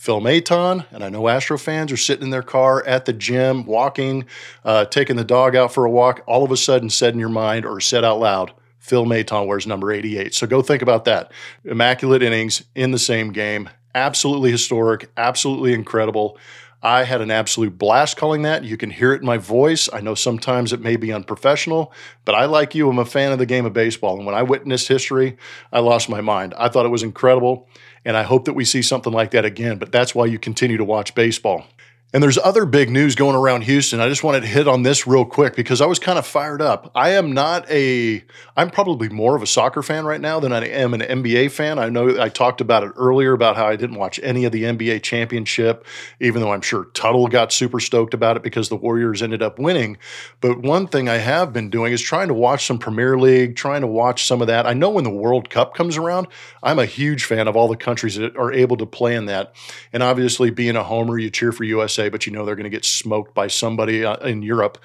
Phil 0.00 0.22
Maton, 0.22 0.86
and 0.92 1.04
I 1.04 1.10
know 1.10 1.28
Astro 1.28 1.58
fans 1.58 1.92
are 1.92 1.96
sitting 1.98 2.24
in 2.24 2.30
their 2.30 2.42
car 2.42 2.82
at 2.86 3.04
the 3.04 3.12
gym, 3.12 3.66
walking, 3.66 4.24
uh, 4.64 4.86
taking 4.86 5.16
the 5.16 5.24
dog 5.24 5.54
out 5.54 5.74
for 5.74 5.84
a 5.84 5.90
walk. 5.90 6.22
All 6.26 6.42
of 6.42 6.50
a 6.50 6.56
sudden, 6.56 6.88
said 6.88 7.12
in 7.12 7.20
your 7.20 7.28
mind 7.28 7.66
or 7.66 7.80
said 7.80 8.02
out 8.02 8.18
loud, 8.18 8.54
Phil 8.78 9.04
Maton 9.04 9.46
wears 9.46 9.66
number 9.66 9.92
88. 9.92 10.34
So 10.34 10.46
go 10.46 10.62
think 10.62 10.80
about 10.80 11.04
that. 11.04 11.30
Immaculate 11.64 12.22
innings 12.22 12.64
in 12.74 12.92
the 12.92 12.98
same 12.98 13.30
game. 13.30 13.68
Absolutely 13.94 14.50
historic, 14.50 15.10
absolutely 15.18 15.74
incredible. 15.74 16.38
I 16.82 17.04
had 17.04 17.20
an 17.20 17.30
absolute 17.30 17.76
blast 17.76 18.16
calling 18.16 18.42
that. 18.42 18.64
You 18.64 18.78
can 18.78 18.88
hear 18.88 19.12
it 19.12 19.20
in 19.20 19.26
my 19.26 19.36
voice. 19.36 19.88
I 19.92 20.00
know 20.00 20.14
sometimes 20.14 20.72
it 20.72 20.80
may 20.80 20.96
be 20.96 21.12
unprofessional, 21.12 21.92
but 22.24 22.34
I, 22.34 22.46
like 22.46 22.74
you, 22.74 22.90
am 22.90 22.98
a 22.98 23.04
fan 23.04 23.32
of 23.32 23.38
the 23.38 23.46
game 23.46 23.66
of 23.66 23.74
baseball. 23.74 24.16
And 24.16 24.24
when 24.24 24.34
I 24.34 24.42
witnessed 24.42 24.88
history, 24.88 25.36
I 25.72 25.80
lost 25.80 26.08
my 26.08 26.22
mind. 26.22 26.54
I 26.56 26.68
thought 26.68 26.86
it 26.86 26.90
was 26.90 27.02
incredible. 27.02 27.68
And 28.04 28.16
I 28.16 28.22
hope 28.22 28.46
that 28.46 28.54
we 28.54 28.64
see 28.64 28.80
something 28.80 29.12
like 29.12 29.32
that 29.32 29.44
again. 29.44 29.78
But 29.78 29.92
that's 29.92 30.14
why 30.14 30.24
you 30.24 30.38
continue 30.38 30.78
to 30.78 30.84
watch 30.84 31.14
baseball. 31.14 31.64
And 32.12 32.20
there's 32.20 32.38
other 32.38 32.66
big 32.66 32.90
news 32.90 33.14
going 33.14 33.36
around 33.36 33.62
Houston. 33.62 34.00
I 34.00 34.08
just 34.08 34.24
wanted 34.24 34.40
to 34.40 34.48
hit 34.48 34.66
on 34.66 34.82
this 34.82 35.06
real 35.06 35.24
quick 35.24 35.54
because 35.54 35.80
I 35.80 35.86
was 35.86 36.00
kind 36.00 36.18
of 36.18 36.26
fired 36.26 36.60
up. 36.60 36.90
I 36.92 37.10
am 37.10 37.30
not 37.30 37.70
a, 37.70 38.24
I'm 38.56 38.70
probably 38.70 39.08
more 39.08 39.36
of 39.36 39.42
a 39.42 39.46
soccer 39.46 39.80
fan 39.80 40.04
right 40.04 40.20
now 40.20 40.40
than 40.40 40.52
I 40.52 40.66
am 40.66 40.92
an 40.92 41.02
NBA 41.02 41.52
fan. 41.52 41.78
I 41.78 41.88
know 41.88 42.20
I 42.20 42.28
talked 42.28 42.60
about 42.60 42.82
it 42.82 42.90
earlier 42.96 43.32
about 43.32 43.54
how 43.54 43.68
I 43.68 43.76
didn't 43.76 43.96
watch 43.96 44.18
any 44.24 44.44
of 44.44 44.50
the 44.50 44.64
NBA 44.64 45.04
championship, 45.04 45.86
even 46.18 46.40
though 46.42 46.52
I'm 46.52 46.62
sure 46.62 46.86
Tuttle 46.94 47.28
got 47.28 47.52
super 47.52 47.78
stoked 47.78 48.12
about 48.12 48.36
it 48.36 48.42
because 48.42 48.70
the 48.70 48.76
Warriors 48.76 49.22
ended 49.22 49.40
up 49.40 49.60
winning. 49.60 49.96
But 50.40 50.62
one 50.62 50.88
thing 50.88 51.08
I 51.08 51.18
have 51.18 51.52
been 51.52 51.70
doing 51.70 51.92
is 51.92 52.02
trying 52.02 52.26
to 52.26 52.34
watch 52.34 52.66
some 52.66 52.80
Premier 52.80 53.20
League, 53.20 53.54
trying 53.54 53.82
to 53.82 53.86
watch 53.86 54.26
some 54.26 54.40
of 54.40 54.48
that. 54.48 54.66
I 54.66 54.72
know 54.72 54.90
when 54.90 55.04
the 55.04 55.10
World 55.10 55.48
Cup 55.48 55.74
comes 55.74 55.96
around, 55.96 56.26
I'm 56.60 56.80
a 56.80 56.86
huge 56.86 57.24
fan 57.24 57.46
of 57.46 57.54
all 57.54 57.68
the 57.68 57.76
countries 57.76 58.16
that 58.16 58.36
are 58.36 58.52
able 58.52 58.76
to 58.78 58.86
play 58.86 59.14
in 59.14 59.26
that. 59.26 59.54
And 59.92 60.02
obviously, 60.02 60.50
being 60.50 60.74
a 60.74 60.82
homer, 60.82 61.16
you 61.16 61.30
cheer 61.30 61.52
for 61.52 61.62
USA 61.62 61.99
but 62.08 62.26
you 62.26 62.32
know 62.32 62.44
they're 62.44 62.56
going 62.56 62.64
to 62.64 62.70
get 62.70 62.84
smoked 62.84 63.34
by 63.34 63.48
somebody 63.48 64.04
uh, 64.04 64.16
in 64.16 64.42
Europe. 64.42 64.78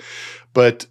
But 0.53 0.87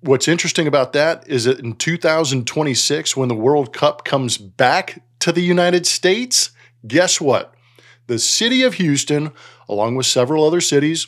what's 0.00 0.28
interesting 0.28 0.66
about 0.66 0.92
that 0.92 1.28
is 1.28 1.44
that 1.44 1.60
in 1.60 1.74
2026, 1.74 3.16
when 3.16 3.28
the 3.28 3.34
World 3.34 3.72
Cup 3.72 4.04
comes 4.04 4.38
back 4.38 5.02
to 5.20 5.32
the 5.32 5.42
United 5.42 5.86
States, 5.86 6.50
guess 6.86 7.20
what? 7.20 7.54
The 8.06 8.18
city 8.18 8.62
of 8.62 8.74
Houston, 8.74 9.32
along 9.68 9.96
with 9.96 10.06
several 10.06 10.44
other 10.44 10.60
cities, 10.60 11.06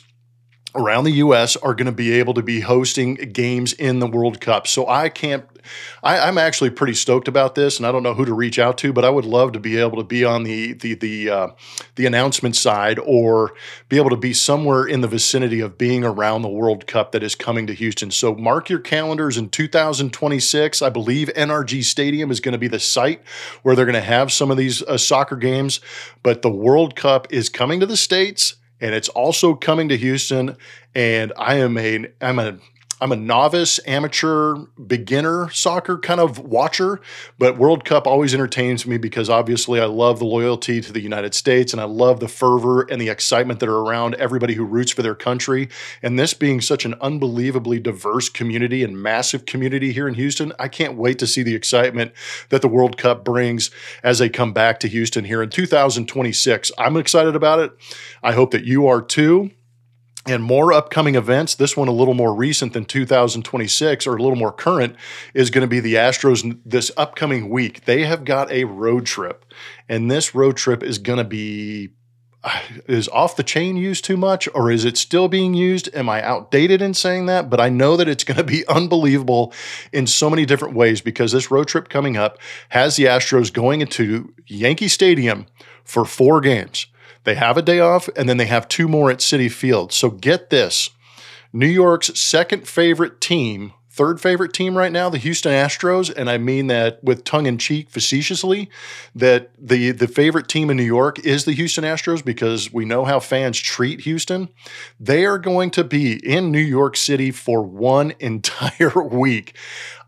around 0.75 1.03
the 1.03 1.11
US 1.11 1.55
are 1.57 1.73
going 1.73 1.85
to 1.85 1.91
be 1.91 2.13
able 2.13 2.33
to 2.35 2.41
be 2.41 2.61
hosting 2.61 3.15
games 3.15 3.73
in 3.73 3.99
the 3.99 4.07
World 4.07 4.39
Cup. 4.39 4.67
So 4.67 4.87
I 4.87 5.09
can't 5.09 5.45
I, 6.03 6.27
am 6.27 6.37
actually 6.37 6.69
pretty 6.71 6.93
stoked 6.93 7.27
about 7.27 7.55
this, 7.55 7.77
and 7.77 7.85
I 7.85 7.91
don't 7.91 8.03
know 8.03 8.13
who 8.13 8.25
to 8.25 8.33
reach 8.33 8.59
out 8.59 8.77
to, 8.79 8.93
but 8.93 9.05
I 9.05 9.09
would 9.09 9.25
love 9.25 9.51
to 9.53 9.59
be 9.59 9.77
able 9.77 9.97
to 9.97 10.03
be 10.03 10.25
on 10.25 10.43
the 10.43 10.73
the 10.73 10.95
the 10.95 11.29
uh, 11.29 11.47
the 11.95 12.05
announcement 12.05 12.55
side 12.55 12.99
or 12.99 13.53
be 13.89 13.97
able 13.97 14.09
to 14.09 14.17
be 14.17 14.33
somewhere 14.33 14.85
in 14.85 15.01
the 15.01 15.07
vicinity 15.07 15.59
of 15.59 15.77
being 15.77 16.03
around 16.03 16.41
the 16.41 16.49
World 16.49 16.87
Cup 16.87 17.11
that 17.11 17.23
is 17.23 17.35
coming 17.35 17.67
to 17.67 17.73
Houston. 17.73 18.11
So 18.11 18.35
mark 18.35 18.69
your 18.69 18.79
calendars 18.79 19.37
in 19.37 19.49
2026. 19.49 20.81
I 20.81 20.89
believe 20.89 21.29
NRG 21.35 21.83
Stadium 21.83 22.31
is 22.31 22.39
going 22.39 22.53
to 22.53 22.57
be 22.57 22.67
the 22.67 22.79
site 22.79 23.21
where 23.63 23.75
they're 23.75 23.85
going 23.85 23.93
to 23.93 24.01
have 24.01 24.31
some 24.31 24.51
of 24.51 24.57
these 24.57 24.81
uh, 24.83 24.97
soccer 24.97 25.35
games, 25.35 25.79
but 26.23 26.41
the 26.41 26.51
World 26.51 26.95
Cup 26.95 27.27
is 27.31 27.49
coming 27.49 27.79
to 27.79 27.85
the 27.85 27.97
states 27.97 28.55
and 28.81 28.95
it's 28.95 29.09
also 29.09 29.53
coming 29.53 29.87
to 29.89 29.97
Houston. 29.97 30.57
And 30.93 31.31
I 31.37 31.55
am 31.55 31.77
a 31.77 32.07
I'm 32.19 32.39
a 32.39 32.57
I'm 33.01 33.11
a 33.11 33.15
novice, 33.15 33.79
amateur, 33.87 34.57
beginner 34.85 35.49
soccer 35.49 35.97
kind 35.97 36.19
of 36.19 36.37
watcher, 36.37 37.01
but 37.39 37.57
World 37.57 37.83
Cup 37.83 38.05
always 38.05 38.31
entertains 38.31 38.85
me 38.85 38.99
because 38.99 39.27
obviously 39.27 39.79
I 39.81 39.85
love 39.85 40.19
the 40.19 40.25
loyalty 40.25 40.81
to 40.81 40.93
the 40.93 41.01
United 41.01 41.33
States 41.33 41.73
and 41.73 41.81
I 41.81 41.85
love 41.85 42.19
the 42.19 42.27
fervor 42.27 42.83
and 42.83 43.01
the 43.01 43.09
excitement 43.09 43.59
that 43.59 43.69
are 43.69 43.79
around 43.79 44.13
everybody 44.15 44.53
who 44.53 44.63
roots 44.63 44.91
for 44.91 45.01
their 45.01 45.15
country. 45.15 45.67
And 46.03 46.19
this 46.19 46.35
being 46.35 46.61
such 46.61 46.85
an 46.85 46.93
unbelievably 47.01 47.79
diverse 47.79 48.29
community 48.29 48.83
and 48.83 49.01
massive 49.01 49.47
community 49.47 49.93
here 49.93 50.07
in 50.07 50.13
Houston, 50.13 50.53
I 50.59 50.67
can't 50.67 50.95
wait 50.95 51.17
to 51.19 51.27
see 51.27 51.41
the 51.41 51.55
excitement 51.55 52.11
that 52.49 52.61
the 52.61 52.67
World 52.67 52.99
Cup 52.99 53.25
brings 53.25 53.71
as 54.03 54.19
they 54.19 54.29
come 54.29 54.53
back 54.53 54.79
to 54.81 54.87
Houston 54.87 55.25
here 55.25 55.41
in 55.41 55.49
2026. 55.49 56.71
I'm 56.77 56.97
excited 56.97 57.35
about 57.35 57.57
it. 57.57 57.71
I 58.21 58.33
hope 58.33 58.51
that 58.51 58.65
you 58.65 58.85
are 58.85 59.01
too 59.01 59.49
and 60.27 60.43
more 60.43 60.71
upcoming 60.71 61.15
events. 61.15 61.55
This 61.55 61.75
one 61.75 61.87
a 61.87 61.93
little 61.93 62.13
more 62.13 62.33
recent 62.33 62.73
than 62.73 62.85
2026 62.85 64.05
or 64.07 64.15
a 64.15 64.21
little 64.21 64.35
more 64.35 64.51
current 64.51 64.95
is 65.33 65.49
going 65.49 65.63
to 65.63 65.67
be 65.67 65.79
the 65.79 65.95
Astros 65.95 66.59
this 66.65 66.91
upcoming 66.95 67.49
week. 67.49 67.85
They 67.85 68.03
have 68.03 68.25
got 68.25 68.51
a 68.51 68.65
road 68.65 69.05
trip, 69.05 69.45
and 69.89 70.09
this 70.09 70.35
road 70.35 70.57
trip 70.57 70.83
is 70.83 70.97
going 70.97 71.17
to 71.17 71.23
be 71.23 71.91
is 72.87 73.07
off 73.09 73.35
the 73.35 73.43
chain 73.43 73.77
used 73.77 74.05
too 74.05 74.17
much 74.17 74.47
or 74.53 74.71
is 74.71 74.85
it 74.85 74.97
still 74.97 75.27
being 75.27 75.53
used? 75.53 75.89
Am 75.93 76.09
I 76.09 76.21
outdated 76.23 76.81
in 76.81 76.93
saying 76.93 77.25
that? 77.27 77.49
But 77.49 77.59
I 77.59 77.69
know 77.69 77.97
that 77.97 78.07
it's 78.07 78.23
going 78.23 78.37
to 78.37 78.43
be 78.43 78.67
unbelievable 78.69 79.53
in 79.91 80.07
so 80.07 80.29
many 80.29 80.45
different 80.45 80.75
ways 80.75 81.01
because 81.01 81.31
this 81.31 81.51
road 81.51 81.67
trip 81.67 81.89
coming 81.89 82.17
up 82.17 82.37
has 82.69 82.95
the 82.95 83.05
Astros 83.05 83.51
going 83.51 83.81
into 83.81 84.33
Yankee 84.47 84.87
Stadium 84.87 85.45
for 85.83 86.05
four 86.05 86.41
games. 86.41 86.87
They 87.23 87.35
have 87.35 87.57
a 87.57 87.61
day 87.61 87.79
off, 87.79 88.09
and 88.15 88.27
then 88.27 88.37
they 88.37 88.45
have 88.45 88.67
two 88.67 88.87
more 88.87 89.11
at 89.11 89.19
Citi 89.19 89.51
Field. 89.51 89.91
So 89.93 90.09
get 90.09 90.49
this 90.49 90.89
New 91.53 91.67
York's 91.67 92.19
second 92.19 92.67
favorite 92.67 93.21
team, 93.21 93.73
third 93.89 94.21
favorite 94.21 94.53
team 94.53 94.77
right 94.77 94.91
now, 94.91 95.09
the 95.09 95.17
Houston 95.17 95.51
Astros, 95.51 96.11
and 96.15 96.29
I 96.29 96.37
mean 96.37 96.67
that 96.67 97.03
with 97.03 97.23
tongue 97.23 97.45
in 97.45 97.57
cheek, 97.57 97.89
facetiously, 97.89 98.69
that 99.13 99.51
the, 99.59 99.91
the 99.91 100.07
favorite 100.07 100.47
team 100.47 100.69
in 100.69 100.77
New 100.77 100.83
York 100.83 101.19
is 101.19 101.45
the 101.45 101.51
Houston 101.51 101.83
Astros 101.83 102.23
because 102.23 102.71
we 102.71 102.85
know 102.85 103.03
how 103.05 103.19
fans 103.19 103.59
treat 103.59 104.01
Houston. 104.01 104.49
They 104.99 105.25
are 105.25 105.37
going 105.37 105.71
to 105.71 105.83
be 105.83 106.13
in 106.25 106.51
New 106.51 106.59
York 106.59 106.95
City 106.95 107.31
for 107.31 107.61
one 107.61 108.13
entire 108.19 109.03
week. 109.03 109.55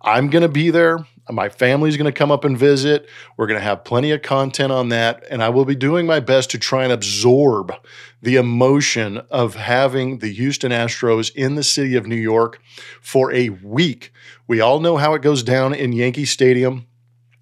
I'm 0.02 0.30
going 0.30 0.44
to 0.44 0.50
be 0.50 0.70
there. 0.70 1.06
My 1.30 1.48
family's 1.48 1.96
going 1.96 2.12
to 2.12 2.18
come 2.18 2.32
up 2.32 2.44
and 2.44 2.58
visit. 2.58 3.08
We're 3.38 3.48
going 3.48 3.60
to 3.60 3.64
have 3.64 3.86
plenty 3.86 4.12
of 4.12 4.22
content 4.22 4.74
on 4.74 4.90
that. 4.90 5.24
And 5.30 5.42
I 5.42 5.50
will 5.50 5.64
be 5.64 5.76
doing 5.76 6.06
my 6.06 6.20
best 6.20 6.52
to 6.52 6.60
try 6.60 6.84
and 6.84 6.92
absorb 6.92 7.74
the 8.22 8.36
emotion 8.36 9.20
of 9.30 9.56
having 9.56 10.20
the 10.20 10.34
Houston 10.34 10.72
Astros 10.72 11.34
in 11.34 11.56
the 11.56 11.64
city 11.64 11.96
of 11.96 12.08
New 12.08 12.16
York 12.16 12.62
for 13.02 13.32
a 13.34 13.50
week. 13.50 14.12
We 14.48 14.60
all 14.60 14.82
know 14.82 14.98
how 14.98 15.14
it 15.14 15.22
goes 15.22 15.44
down 15.44 15.74
in 15.74 15.94
Yankee 15.94 16.26
Stadium. 16.26 16.88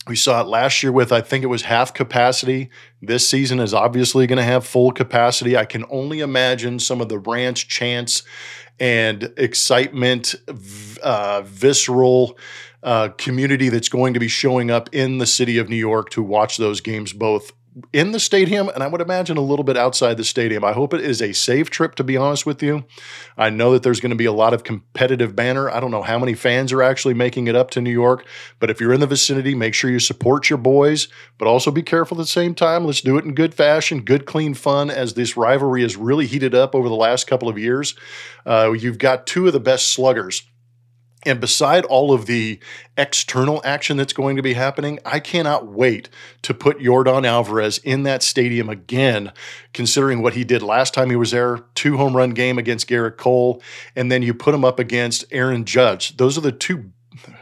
We 0.08 0.16
saw 0.16 0.42
it 0.42 0.48
last 0.48 0.82
year 0.82 0.92
with, 0.92 1.12
I 1.12 1.22
think 1.22 1.44
it 1.44 1.48
was 1.48 1.64
half 1.64 1.94
capacity. 1.94 2.70
This 3.02 3.28
season 3.28 3.60
is 3.60 3.74
obviously 3.74 4.26
going 4.28 4.38
to 4.38 4.44
have 4.44 4.66
full 4.66 4.92
capacity. 4.92 5.56
I 5.56 5.66
can 5.66 5.86
only 5.90 6.20
imagine 6.20 6.80
some 6.80 7.02
of 7.02 7.10
the 7.10 7.20
ranch 7.20 7.68
chants 7.68 8.24
and 8.80 9.32
excitement, 9.38 10.34
uh, 11.04 11.44
visceral 11.46 12.38
uh, 12.84 13.10
community 13.18 13.70
that's 13.70 13.90
going 13.90 14.14
to 14.14 14.20
be 14.20 14.28
showing 14.28 14.72
up 14.72 14.90
in 14.92 15.18
the 15.18 15.26
city 15.26 15.58
of 15.58 15.70
New 15.70 15.76
York 15.76 16.10
to 16.12 16.24
watch 16.24 16.58
those 16.58 16.82
games 16.82 17.14
both 17.14 17.52
in 17.94 18.12
the 18.12 18.20
stadium 18.20 18.70
and 18.70 18.84
I 18.84 18.88
would 18.88 19.02
imagine 19.02 19.38
a 19.38 19.42
little 19.42 19.64
bit 19.64 19.78
outside 19.78 20.18
the 20.18 20.26
stadium. 20.26 20.64
I 20.64 20.74
hope 20.74 20.94
it 20.94 21.02
is 21.02 21.22
a 21.22 21.34
safe 21.34 21.70
trip, 21.70 21.96
to 21.96 22.04
be 22.04 22.18
honest 22.18 22.46
with 22.46 22.62
you. 22.62 22.84
I 23.38 23.50
know 23.50 23.72
that 23.72 23.84
there's 23.84 24.02
going 24.02 24.12
to 24.12 24.18
be 24.18 24.26
a 24.26 24.34
lot 24.34 24.54
of 24.54 24.64
competitive 24.64 25.36
banner. 25.36 25.70
I 25.70 25.80
don't 25.80 25.92
know 25.92 26.02
how 26.02 26.20
many 26.20 26.34
fans 26.34 26.74
are 26.74 26.84
actually 26.84 27.14
making 27.14 27.48
it 27.48 27.56
up 27.56 27.72
to 27.72 27.82
New 27.82 27.92
York, 27.92 28.26
but 28.60 28.70
if 28.70 28.82
you're 28.82 28.94
in 28.94 29.00
the 29.00 29.08
vicinity, 29.08 29.56
make 29.56 29.74
sure 29.74 29.90
you 29.90 30.00
support 30.00 30.50
your 30.50 30.58
boys, 30.58 31.08
but 31.38 31.48
also 31.48 31.72
be 31.72 31.84
careful 31.84 32.18
at 32.18 32.24
the 32.24 32.28
same 32.28 32.56
time. 32.56 32.86
Let's 32.86 33.02
do 33.02 33.18
it 33.18 33.24
in 33.26 33.34
good 33.34 33.54
fashion, 33.54 34.02
good, 34.02 34.26
clean 34.26 34.54
fun, 34.54 34.90
as 34.90 35.14
this 35.14 35.38
rivalry 35.38 35.82
has 35.84 35.96
really 35.96 36.28
heated 36.28 36.54
up 36.54 36.76
over 36.76 36.90
the 36.90 36.96
last 36.96 37.26
couple 37.26 37.48
of 37.48 37.58
years. 37.58 37.96
Uh, 38.46 38.74
you've 38.78 38.98
got 38.98 39.26
two 39.26 39.48
of 39.48 39.54
the 39.54 39.60
best 39.60 39.94
sluggers 39.94 40.44
and 41.26 41.40
beside 41.40 41.86
all 41.86 42.12
of 42.12 42.26
the 42.26 42.60
external 42.98 43.62
action 43.64 43.98
that's 43.98 44.14
going 44.14 44.36
to 44.38 44.42
be 44.42 44.54
happening, 44.54 45.00
I 45.06 45.20
cannot 45.20 45.68
wait 45.68 46.10
to 46.42 46.54
put 46.54 46.80
Yordan 46.80 47.28
Alvarez 47.28 47.78
in 47.80 48.04
that 48.04 48.24
stadium 48.24 48.70
again, 48.70 49.32
considering 49.74 50.22
what 50.22 50.34
he 50.34 50.44
did 50.44 50.64
last 50.64 50.94
time 50.94 51.10
he 51.10 51.16
was 51.16 51.32
there 51.32 51.60
two 51.76 51.98
home 51.98 52.18
run 52.18 52.32
game 52.32 52.58
against 52.58 52.90
Gerrit 52.90 53.18
Cole. 53.18 53.62
And 53.96 54.12
then 54.12 54.24
you 54.24 54.34
put 54.34 54.56
him 54.56 54.66
up 54.66 54.80
against 54.80 55.26
Aaron 55.32 55.66
Judge. 55.66 56.18
Those 56.18 56.38
are 56.38 56.42
the 56.42 56.52
two, 56.52 56.92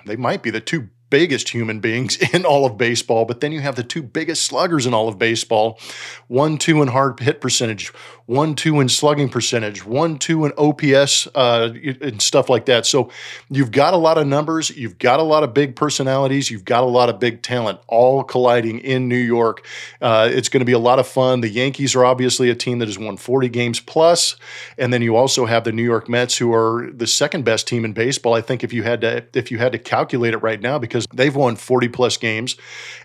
they 0.05 0.17
might 0.17 0.43
be 0.43 0.49
the 0.49 0.61
two 0.61 0.89
biggest 1.09 1.49
human 1.49 1.79
beings 1.79 2.17
in 2.33 2.45
all 2.45 2.65
of 2.65 2.77
baseball, 2.77 3.25
but 3.25 3.39
then 3.39 3.51
you 3.51 3.61
have 3.61 3.75
the 3.75 3.83
two 3.83 4.03
biggest 4.03 4.43
sluggers 4.43 4.85
in 4.85 4.93
all 4.93 5.07
of 5.07 5.17
baseball 5.17 5.79
one, 6.27 6.57
two 6.57 6.81
in 6.81 6.89
hard 6.89 7.19
hit 7.19 7.41
percentage, 7.41 7.87
one, 8.27 8.53
two 8.53 8.79
in 8.79 8.87
slugging 8.87 9.27
percentage, 9.27 9.83
one, 9.83 10.19
two 10.19 10.45
in 10.45 10.51
OPS, 10.55 11.27
uh, 11.33 11.73
and 12.01 12.21
stuff 12.21 12.47
like 12.47 12.67
that. 12.67 12.85
So 12.85 13.09
you've 13.49 13.71
got 13.71 13.95
a 13.95 13.97
lot 13.97 14.19
of 14.19 14.27
numbers, 14.27 14.69
you've 14.69 14.99
got 14.99 15.19
a 15.19 15.23
lot 15.23 15.41
of 15.41 15.55
big 15.55 15.75
personalities, 15.75 16.51
you've 16.51 16.65
got 16.65 16.83
a 16.83 16.85
lot 16.87 17.09
of 17.09 17.19
big 17.19 17.41
talent 17.41 17.79
all 17.87 18.23
colliding 18.23 18.77
in 18.81 19.07
New 19.07 19.17
York. 19.17 19.65
Uh, 19.99 20.29
it's 20.31 20.47
going 20.47 20.61
to 20.61 20.65
be 20.65 20.73
a 20.73 20.79
lot 20.79 20.99
of 20.99 21.07
fun. 21.07 21.41
The 21.41 21.49
Yankees 21.49 21.95
are 21.95 22.05
obviously 22.05 22.51
a 22.51 22.55
team 22.55 22.77
that 22.77 22.87
has 22.87 22.99
won 22.99 23.17
40 23.17 23.49
games 23.49 23.79
plus, 23.79 24.35
and 24.77 24.93
then 24.93 25.01
you 25.01 25.15
also 25.15 25.47
have 25.47 25.63
the 25.63 25.71
New 25.71 25.81
York 25.81 26.07
Mets, 26.07 26.37
who 26.37 26.53
are 26.53 26.91
the 26.93 27.07
second 27.07 27.45
best 27.45 27.67
team 27.67 27.83
in 27.83 27.93
baseball. 27.93 28.35
I 28.35 28.41
think 28.41 28.63
if 28.63 28.71
you 28.71 28.83
had 28.83 29.01
to 29.01 29.25
if 29.33 29.49
you 29.49 29.57
had 29.57 29.71
to 29.71 29.79
calculate 29.79 30.35
it 30.35 30.37
right 30.43 30.61
now, 30.61 30.77
because 30.77 30.98
they've 31.11 31.35
won 31.35 31.55
40 31.55 31.87
plus 31.87 32.17
games, 32.17 32.57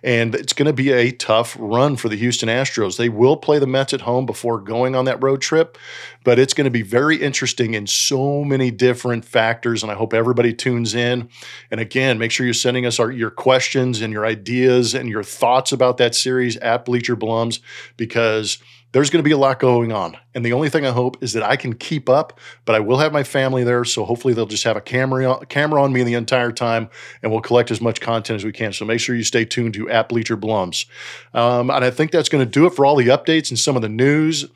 and 0.03 0.35
it's 0.35 0.53
going 0.53 0.67
to 0.67 0.73
be 0.75 0.93
a 0.93 1.13
tough 1.13 1.57
run 1.59 1.97
for 1.97 2.11
the 2.11 2.17
Houston 2.17 2.51
Astros. 2.51 2.99
They 2.99 3.09
will 3.09 3.39
play 3.39 3.59
the 3.59 3.67
Mets 3.67 3.95
at 3.95 4.03
home 4.03 4.27
before 4.27 4.61
going 4.61 4.95
on 4.95 5.07
that 5.07 5.15
that 5.15 5.25
road 5.25 5.41
trip. 5.41 5.79
But 6.25 6.39
it's 6.39 6.55
going 6.55 6.65
to 6.65 6.71
be 6.71 6.83
very 6.83 7.17
interesting 7.17 7.75
in 7.75 7.87
so 7.87 8.45
many 8.45 8.71
different 8.71 9.25
factors. 9.25 9.83
And 9.83 9.93
I 9.93 9.95
hope 9.95 10.15
everybody 10.15 10.53
tunes 10.53 10.95
in. 10.95 11.29
And 11.71 11.81
again, 11.81 12.19
make 12.19 12.31
sure 12.31 12.47
you're 12.47 12.55
sending 12.55 12.87
us 12.87 12.99
our, 12.99 13.11
your 13.11 13.31
questions 13.31 14.01
and 14.01 14.13
your 14.13 14.27
ideas 14.27 14.95
and 14.95 15.09
your 15.09 15.23
thoughts 15.23 15.73
about 15.73 15.99
that 15.99 16.15
series 16.15 16.57
at 16.59 16.85
Bleacher 16.85 17.17
Blums 17.17 17.61
because 17.97 18.59
there's 18.95 19.11
going 19.11 19.19
to 19.19 19.29
be 19.29 19.33
a 19.33 19.37
lot 19.37 19.59
going 19.59 19.91
on. 19.91 20.17
And 20.37 20.47
the 20.47 20.53
only 20.53 20.71
thing 20.71 20.87
I 20.87 20.93
hope 20.93 21.21
is 21.21 21.33
that 21.33 21.43
I 21.43 21.57
can 21.57 21.75
keep 21.75 22.09
up, 22.09 22.39
but 22.65 22.77
I 22.77 22.79
will 22.79 22.99
have 22.99 23.13
my 23.13 23.25
family 23.25 23.65
there. 23.65 23.85
So 23.85 24.05
hopefully 24.05 24.35
they'll 24.35 24.47
just 24.47 24.63
have 24.63 24.77
a 24.77 24.81
camera, 24.81 25.45
camera 25.47 25.83
on 25.83 25.93
me 25.93 26.05
the 26.05 26.15
entire 26.15 26.53
time 26.53 26.89
and 27.21 27.33
we'll 27.33 27.41
collect 27.41 27.73
as 27.73 27.81
much 27.81 28.01
content 28.01 28.37
as 28.37 28.45
we 28.45 28.53
can. 28.53 28.73
So 28.73 28.85
make 28.85 29.01
sure 29.01 29.17
you 29.17 29.25
stay 29.25 29.45
tuned 29.45 29.75
to 29.75 29.91
at 29.91 30.09
Bleacher 30.09 30.37
Blums. 30.37 30.87
Um, 31.35 31.71
and 31.71 31.85
I 31.85 31.91
think 31.91 32.13
that's 32.13 32.29
going 32.29 32.45
to 32.45 32.49
do 32.49 32.67
it 32.67 32.71
for 32.71 32.87
all 32.87 32.95
the 32.95 33.09
updates 33.09 33.51
and 33.51 33.59
some 33.59 33.75
of 33.75 33.83
the 33.83 33.89
news. 33.89 34.47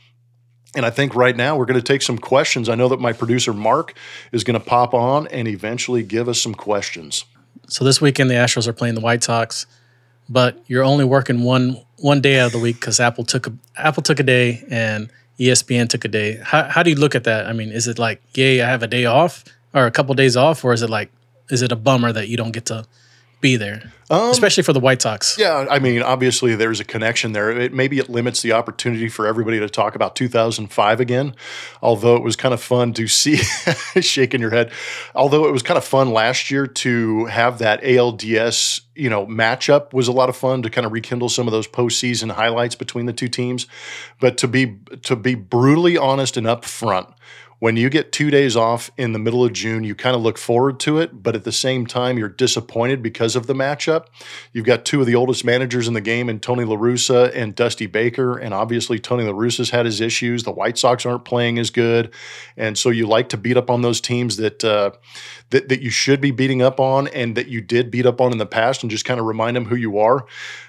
And 0.77 0.87
I 0.87 0.91
think 0.91 1.17
right 1.17 1.35
now 1.35 1.57
we're 1.57 1.67
going 1.67 1.81
to 1.81 1.85
take 1.85 2.03
some 2.03 2.17
questions. 2.17 2.69
I 2.69 2.77
know 2.77 2.89
that 2.91 3.01
my 3.01 3.13
producer 3.13 3.53
Mark 3.53 3.95
is 4.31 4.45
going 4.45 4.61
to 4.61 4.65
pop 4.65 4.95
on 4.95 5.27
and 5.27 5.49
eventually 5.49 6.05
give 6.05 6.29
us 6.29 6.41
some 6.41 6.55
questions. 6.55 7.25
So 7.67 7.85
this 7.85 8.01
weekend 8.01 8.31
the 8.31 8.37
Astros 8.37 8.69
are 8.69 8.73
playing 8.73 8.95
the 8.95 9.01
White 9.01 9.25
Sox, 9.25 9.67
but 10.29 10.63
you're 10.67 10.85
only 10.85 11.05
working 11.05 11.43
one 11.43 11.81
one 11.99 12.21
day 12.21 12.39
out 12.39 12.47
of 12.47 12.53
the 12.53 12.59
week 12.59 12.77
because 12.77 13.01
Apple 13.01 13.25
took 13.25 13.47
a 13.47 13.53
Apple 13.77 14.03
took 14.03 14.21
a 14.21 14.23
day 14.23 14.65
and 14.71 15.11
ESPN 15.39 15.89
took 15.89 16.05
a 16.05 16.09
day. 16.09 16.41
How 16.43 16.65
how 16.65 16.83
do 16.83 16.91
you 16.91 16.97
look 16.97 17.15
at 17.15 17.25
that? 17.25 17.47
I 17.47 17.53
mean, 17.53 17.71
is 17.71 17.87
it 17.87 17.99
like, 17.99 18.23
yay, 18.35 18.61
I 18.61 18.69
have 18.69 18.83
a 18.83 18.87
day 18.89 19.05
off 19.05 19.45
or 19.75 19.87
a 19.87 19.91
couple 19.91 20.15
days 20.15 20.37
off, 20.37 20.65
or 20.65 20.73
is 20.73 20.83
it 20.83 20.91
like, 20.91 21.11
is 21.51 21.63
it 21.63 21.73
a 21.73 21.77
bummer 21.77 22.13
that 22.13 22.29
you 22.29 22.37
don't 22.37 22.53
get 22.53 22.67
to 22.67 22.87
be 23.41 23.57
there, 23.57 23.93
um, 24.11 24.31
especially 24.31 24.63
for 24.63 24.73
the 24.73 24.81
White 24.81 25.01
Sox. 25.01 25.37
Yeah, 25.39 25.67
I 25.71 25.79
mean, 25.79 26.03
obviously 26.03 26.57
there's 26.57 26.81
a 26.81 26.85
connection 26.85 27.33
there. 27.33 27.51
It, 27.51 27.73
maybe 27.73 27.99
it 27.99 28.09
limits 28.09 28.43
the 28.43 28.53
opportunity 28.53 29.09
for 29.09 29.27
everybody 29.27 29.61
to 29.61 29.69
talk 29.69 29.95
about 29.95 30.17
2005 30.17 31.01
again. 31.01 31.35
Although 31.81 32.17
it 32.17 32.23
was 32.23 32.35
kind 32.35 32.53
of 32.53 32.61
fun 32.61 32.93
to 32.95 33.07
see, 33.07 33.37
shaking 34.01 34.41
your 34.41 34.51
head. 34.51 34.73
Although 35.15 35.47
it 35.47 35.53
was 35.53 35.63
kind 35.63 35.79
of 35.79 35.85
fun 35.85 36.13
last 36.13 36.51
year 36.51 36.67
to 36.67 37.27
have 37.27 37.59
that 37.59 37.83
ALDS, 37.83 38.81
you 38.95 39.09
know, 39.09 39.27
matchup 39.27 39.93
was 39.93 40.09
a 40.09 40.13
lot 40.13 40.29
of 40.29 40.37
fun 40.37 40.63
to 40.63 40.71
kind 40.71 40.85
of 40.87 40.93
rekindle 40.93 41.29
some 41.29 41.47
of 41.47 41.53
those 41.53 41.69
postseason 41.69 42.33
highlights 42.33 42.75
between 42.75 43.07
the 43.07 43.13
two 43.13 43.29
teams. 43.29 43.67
But 44.21 44.37
to 44.39 44.49
be 44.49 44.79
to 45.03 45.15
be 45.15 45.37
brutally 45.37 45.97
honest 45.97 46.37
and 46.37 46.47
upfront 46.47 47.15
when 47.61 47.77
you 47.77 47.91
get 47.91 48.13
two 48.13 48.31
days 48.31 48.57
off 48.57 48.91
in 48.97 49.13
the 49.13 49.19
middle 49.19 49.45
of 49.45 49.53
June, 49.53 49.83
you 49.83 49.95
kind 49.95 50.15
of 50.15 50.23
look 50.23 50.39
forward 50.39 50.79
to 50.81 50.99
it, 50.99 51.23
but 51.23 51.35
at 51.35 51.43
the 51.43 51.51
same 51.51 51.87
time, 51.87 52.17
you're 52.17 52.29
disappointed 52.29 53.03
because 53.03 53.35
of 53.35 53.49
the 53.49 53.55
matchup. 53.55 54.07
You've 54.53 54.65
got 54.67 54.85
two 54.85 55.01
of 55.01 55.07
the 55.07 55.17
oldest 55.17 55.45
managers 55.45 55.89
in 55.89 55.95
the 55.95 56.01
game, 56.01 56.29
and 56.29 56.41
Tony 56.41 56.65
La 56.65 56.77
Russa 56.77 57.35
and 57.35 57.55
Dusty 57.55 57.87
Baker, 57.87 58.39
and 58.39 58.55
obviously 58.55 59.01
Tony 59.01 59.25
La 59.25 59.33
Russa's 59.33 59.71
had 59.71 59.87
his 59.87 60.01
issues. 60.01 60.45
The 60.45 60.53
White 60.53 60.79
Sox 60.79 61.05
aren't 61.05 61.25
playing 61.25 61.59
as 61.59 61.71
good, 61.71 62.15
and 62.57 62.79
so 62.79 62.91
you 62.91 63.07
like 63.09 63.29
to 63.31 63.37
beat 63.37 63.57
up 63.57 63.71
on 63.71 63.83
those 63.83 64.01
teams 64.01 64.37
that 64.37 64.63
uh, 64.63 64.93
that 65.51 65.69
that 65.69 65.83
you 65.83 65.91
should 65.91 66.21
be 66.21 66.31
beating 66.31 66.63
up 66.63 66.79
on, 66.79 67.09
and 67.09 67.37
that 67.37 67.49
you 67.49 67.61
did 67.61 67.91
beat 67.91 68.07
up 68.07 68.21
on 68.21 68.31
in 68.31 68.39
the 68.39 68.47
past, 68.47 68.83
and 68.83 68.91
just 68.91 69.05
kind 69.05 69.19
of 69.19 69.27
remind 69.27 69.57
them 69.57 69.65
who 69.65 69.77
you 69.77 69.99
are. 69.99 70.27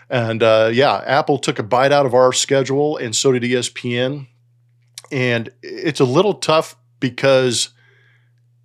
And 0.10 0.42
uh, 0.42 0.72
yeah, 0.74 1.04
Apple 1.06 1.38
took 1.38 1.60
a 1.60 1.64
bite 1.64 1.92
out 1.92 2.08
of 2.08 2.16
our 2.16 2.34
schedule, 2.34 2.98
and 2.98 3.16
so 3.16 3.32
did 3.32 3.44
ESPN. 3.44 4.26
And 5.12 5.50
it's 5.62 6.00
a 6.00 6.06
little 6.06 6.36
tough 6.36 6.76
because 7.00 7.70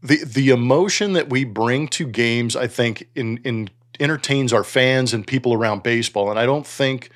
the 0.02 0.22
the 0.24 0.50
emotion 0.50 1.14
that 1.14 1.30
we 1.30 1.44
bring 1.44 1.88
to 1.88 2.06
games, 2.06 2.56
I 2.56 2.66
think, 2.66 3.08
in, 3.14 3.38
in 3.38 3.70
entertains 4.00 4.52
our 4.52 4.64
fans 4.64 5.14
and 5.14 5.26
people 5.26 5.54
around 5.54 5.82
baseball. 5.82 6.30
And 6.30 6.38
I 6.38 6.46
don't 6.46 6.66
think 6.66 7.10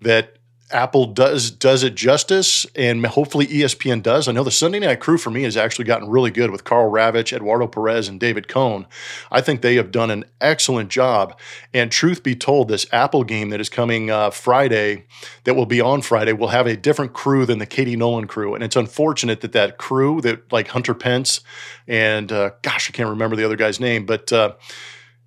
that 0.00 0.33
Apple 0.70 1.06
does 1.06 1.50
does 1.50 1.82
it 1.82 1.94
justice, 1.94 2.66
and 2.74 3.04
hopefully 3.04 3.46
ESPN 3.46 4.02
does. 4.02 4.26
I 4.26 4.32
know 4.32 4.42
the 4.42 4.50
Sunday 4.50 4.78
Night 4.78 4.98
Crew 4.98 5.18
for 5.18 5.30
me 5.30 5.42
has 5.42 5.56
actually 5.56 5.84
gotten 5.84 6.08
really 6.08 6.30
good 6.30 6.50
with 6.50 6.64
Karl 6.64 6.90
Ravech, 6.90 7.34
Eduardo 7.34 7.66
Perez, 7.66 8.08
and 8.08 8.18
David 8.18 8.48
Cone. 8.48 8.86
I 9.30 9.42
think 9.42 9.60
they 9.60 9.74
have 9.76 9.90
done 9.90 10.10
an 10.10 10.24
excellent 10.40 10.88
job. 10.88 11.38
And 11.74 11.92
truth 11.92 12.22
be 12.22 12.34
told, 12.34 12.68
this 12.68 12.86
Apple 12.92 13.24
game 13.24 13.50
that 13.50 13.60
is 13.60 13.68
coming 13.68 14.10
uh, 14.10 14.30
Friday, 14.30 15.04
that 15.44 15.54
will 15.54 15.66
be 15.66 15.82
on 15.82 16.00
Friday, 16.00 16.32
will 16.32 16.48
have 16.48 16.66
a 16.66 16.76
different 16.76 17.12
crew 17.12 17.44
than 17.44 17.58
the 17.58 17.66
Katie 17.66 17.96
Nolan 17.96 18.26
crew. 18.26 18.54
And 18.54 18.64
it's 18.64 18.76
unfortunate 18.76 19.42
that 19.42 19.52
that 19.52 19.76
crew, 19.76 20.22
that 20.22 20.50
like 20.50 20.68
Hunter 20.68 20.94
Pence, 20.94 21.40
and 21.86 22.32
uh, 22.32 22.52
gosh, 22.62 22.88
I 22.88 22.92
can't 22.92 23.10
remember 23.10 23.36
the 23.36 23.44
other 23.44 23.56
guy's 23.56 23.80
name, 23.80 24.06
but. 24.06 24.32
Uh, 24.32 24.54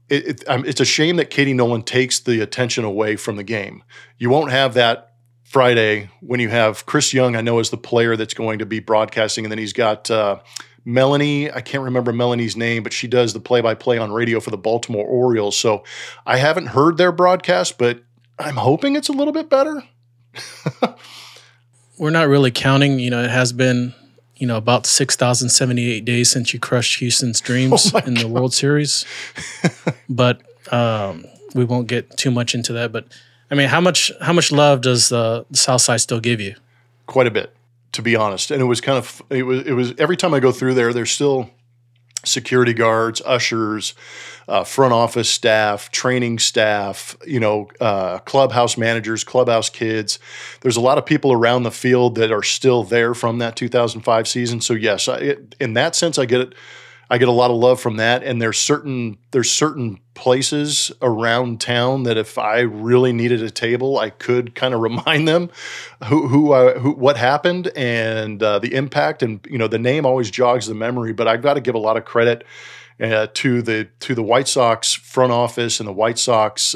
it, 0.10 0.25
it, 0.25 0.44
um, 0.48 0.63
it's 0.63 0.79
a 0.79 0.86
shame 0.86 1.17
that 1.17 1.29
Katie 1.29 1.51
Nolan 1.51 1.84
takes 1.84 2.22
the 2.22 2.39
attention 2.39 2.86
away 2.86 3.17
from 3.17 3.36
the 3.36 3.44
game. 3.44 3.84
You 4.17 4.29
won't 4.29 4.51
have 4.51 4.74
that 4.75 5.16
Friday 5.48 6.10
when 6.20 6.42
you 6.42 6.50
have 6.50 6.86
Chris 6.86 7.13
Young, 7.13 7.38
I 7.38 7.42
know 7.42 7.60
is 7.60 7.70
the 7.70 7.77
player 7.77 8.18
that's 8.18 8.34
going 8.34 8.60
to 8.60 8.66
be 8.66 8.82
broadcasting, 8.82 9.46
and 9.46 9.51
then 9.51 9.58
he's 9.58 9.72
got 9.72 10.12
uh, 10.12 10.39
Melanie. 10.84 11.50
I 11.50 11.62
can't 11.62 11.86
remember 11.86 12.12
Melanie's 12.12 12.58
name, 12.58 12.84
but 12.84 12.92
she 12.92 13.08
does 13.08 13.32
the 13.32 13.39
play-by-play 13.39 13.98
on 13.98 14.12
radio 14.12 14.42
for 14.42 14.51
the 14.51 14.58
Baltimore 14.58 15.06
Orioles. 15.06 15.56
So 15.56 15.86
I 16.25 16.36
haven't 16.36 16.68
heard 16.68 16.98
their 16.98 17.13
broadcast, 17.13 17.77
but 17.77 18.04
I'm 18.38 18.58
hoping 18.58 18.98
it's 18.98 19.08
a 19.08 19.13
little 19.13 19.32
bit 19.32 19.50
better. 19.50 19.84
We're 21.98 22.10
not 22.10 22.27
really 22.27 22.51
counting. 22.51 23.00
You 23.00 23.10
know, 23.10 23.24
it 23.24 23.30
has 23.30 23.54
been 23.54 23.94
you 24.36 24.48
know 24.48 24.58
about 24.58 24.86
6078 24.86 26.04
days 26.04 26.30
since 26.30 26.54
you 26.54 26.60
crushed 26.60 27.00
houston's 27.00 27.42
dreams 27.42 27.92
oh 27.96 28.00
in 28.00 28.13
the 28.13 28.27
world 28.27 28.54
series 28.54 29.04
but 30.10 30.44
um, 30.72 31.25
we 31.56 31.63
won't 31.63 31.88
get 31.88 32.16
too 32.18 32.30
much 32.30 32.54
into 32.54 32.72
that 32.74 32.92
but 32.92 33.08
I 33.50 33.56
mean, 33.56 33.70
how 33.70 33.82
much 33.82 34.12
how 34.22 34.34
much 34.34 34.51
love 34.51 34.82
does 34.82 35.10
the, 35.10 35.46
the 35.50 35.58
South 35.58 35.82
Side 35.82 36.01
still 36.01 36.20
give 36.20 36.42
you? 36.42 36.56
Quite 37.06 37.27
a 37.27 37.32
bit, 37.32 37.56
to 37.94 38.01
be 38.01 38.16
honest. 38.16 38.51
And 38.51 38.62
it 38.62 38.66
was 38.66 38.82
kind 38.82 38.98
of 38.98 39.22
it 39.30 39.44
was 39.44 39.66
it 39.66 39.74
was 39.74 39.94
every 39.98 40.18
time 40.18 40.34
I 40.34 40.39
go 40.39 40.51
through 40.51 40.74
there, 40.74 40.94
there's 40.94 41.12
still 41.12 41.50
security 42.25 42.74
guards, 42.74 43.22
ushers, 43.25 43.94
uh, 44.48 44.63
front 44.63 44.94
office 44.94 45.30
staff, 45.30 45.92
training 45.92 46.39
staff, 46.39 47.16
you 47.25 47.39
know, 47.39 47.70
uh, 47.80 48.20
clubhouse 48.20 48.77
managers, 48.77 49.24
clubhouse 49.24 49.70
kids. 49.70 50.20
There's 50.62 50.75
a 50.75 50.82
lot 50.82 50.98
of 50.98 51.06
people 51.06 51.32
around 51.32 51.63
the 51.63 51.72
field 51.72 52.16
that 52.16 52.32
are 52.32 52.44
still 52.44 52.84
there 52.84 53.13
from 53.13 53.39
that 53.39 53.56
2005 53.56 54.27
season. 54.27 54.62
So 54.62 54.74
yes, 54.74 55.08
I, 55.08 55.18
it, 55.18 55.56
in 55.60 55.74
that 55.74 55.96
sense, 55.96 56.18
I 56.18 56.25
get 56.25 56.42
it 56.42 56.56
I 57.09 57.17
get 57.17 57.27
a 57.27 57.31
lot 57.33 57.51
of 57.51 57.57
love 57.57 57.79
from 57.79 57.97
that. 57.97 58.23
And 58.23 58.41
there's 58.41 58.57
certain 58.57 59.17
there's 59.31 59.49
certain 59.49 59.99
places 60.13 60.91
around 61.01 61.61
town 61.61 62.03
that 62.03 62.17
if 62.17 62.37
I 62.37 62.59
really 62.61 63.13
needed 63.13 63.41
a 63.41 63.49
table, 63.49 63.99
I 63.99 64.09
could 64.09 64.55
kind 64.55 64.73
of 64.73 64.79
remind 64.89 65.27
them 65.27 65.49
who 66.05 66.27
who, 66.27 66.51
uh, 66.53 66.79
who 66.79 66.91
what 66.91 67.17
happened 67.17 67.71
and 67.75 68.41
uh, 68.41 68.59
the 68.59 68.73
impact. 68.73 69.23
And 69.23 69.45
you 69.49 69.57
know, 69.57 69.67
the 69.67 69.79
name 69.79 70.05
always 70.05 70.31
jogs 70.31 70.67
the 70.67 70.75
memory. 70.75 71.13
But 71.13 71.27
I've 71.27 71.41
got 71.41 71.55
to 71.55 71.61
give 71.61 71.75
a 71.75 71.79
lot 71.79 71.97
of 71.97 72.05
credit 72.05 72.43
uh, 72.99 73.27
to 73.33 73.61
the 73.61 73.89
to 74.01 74.15
the 74.15 74.23
White 74.23 74.47
Sox 74.47 74.93
front 74.93 75.31
office 75.31 75.79
and 75.79 75.87
the 75.87 75.93
White 75.93 76.19
Sox 76.19 76.75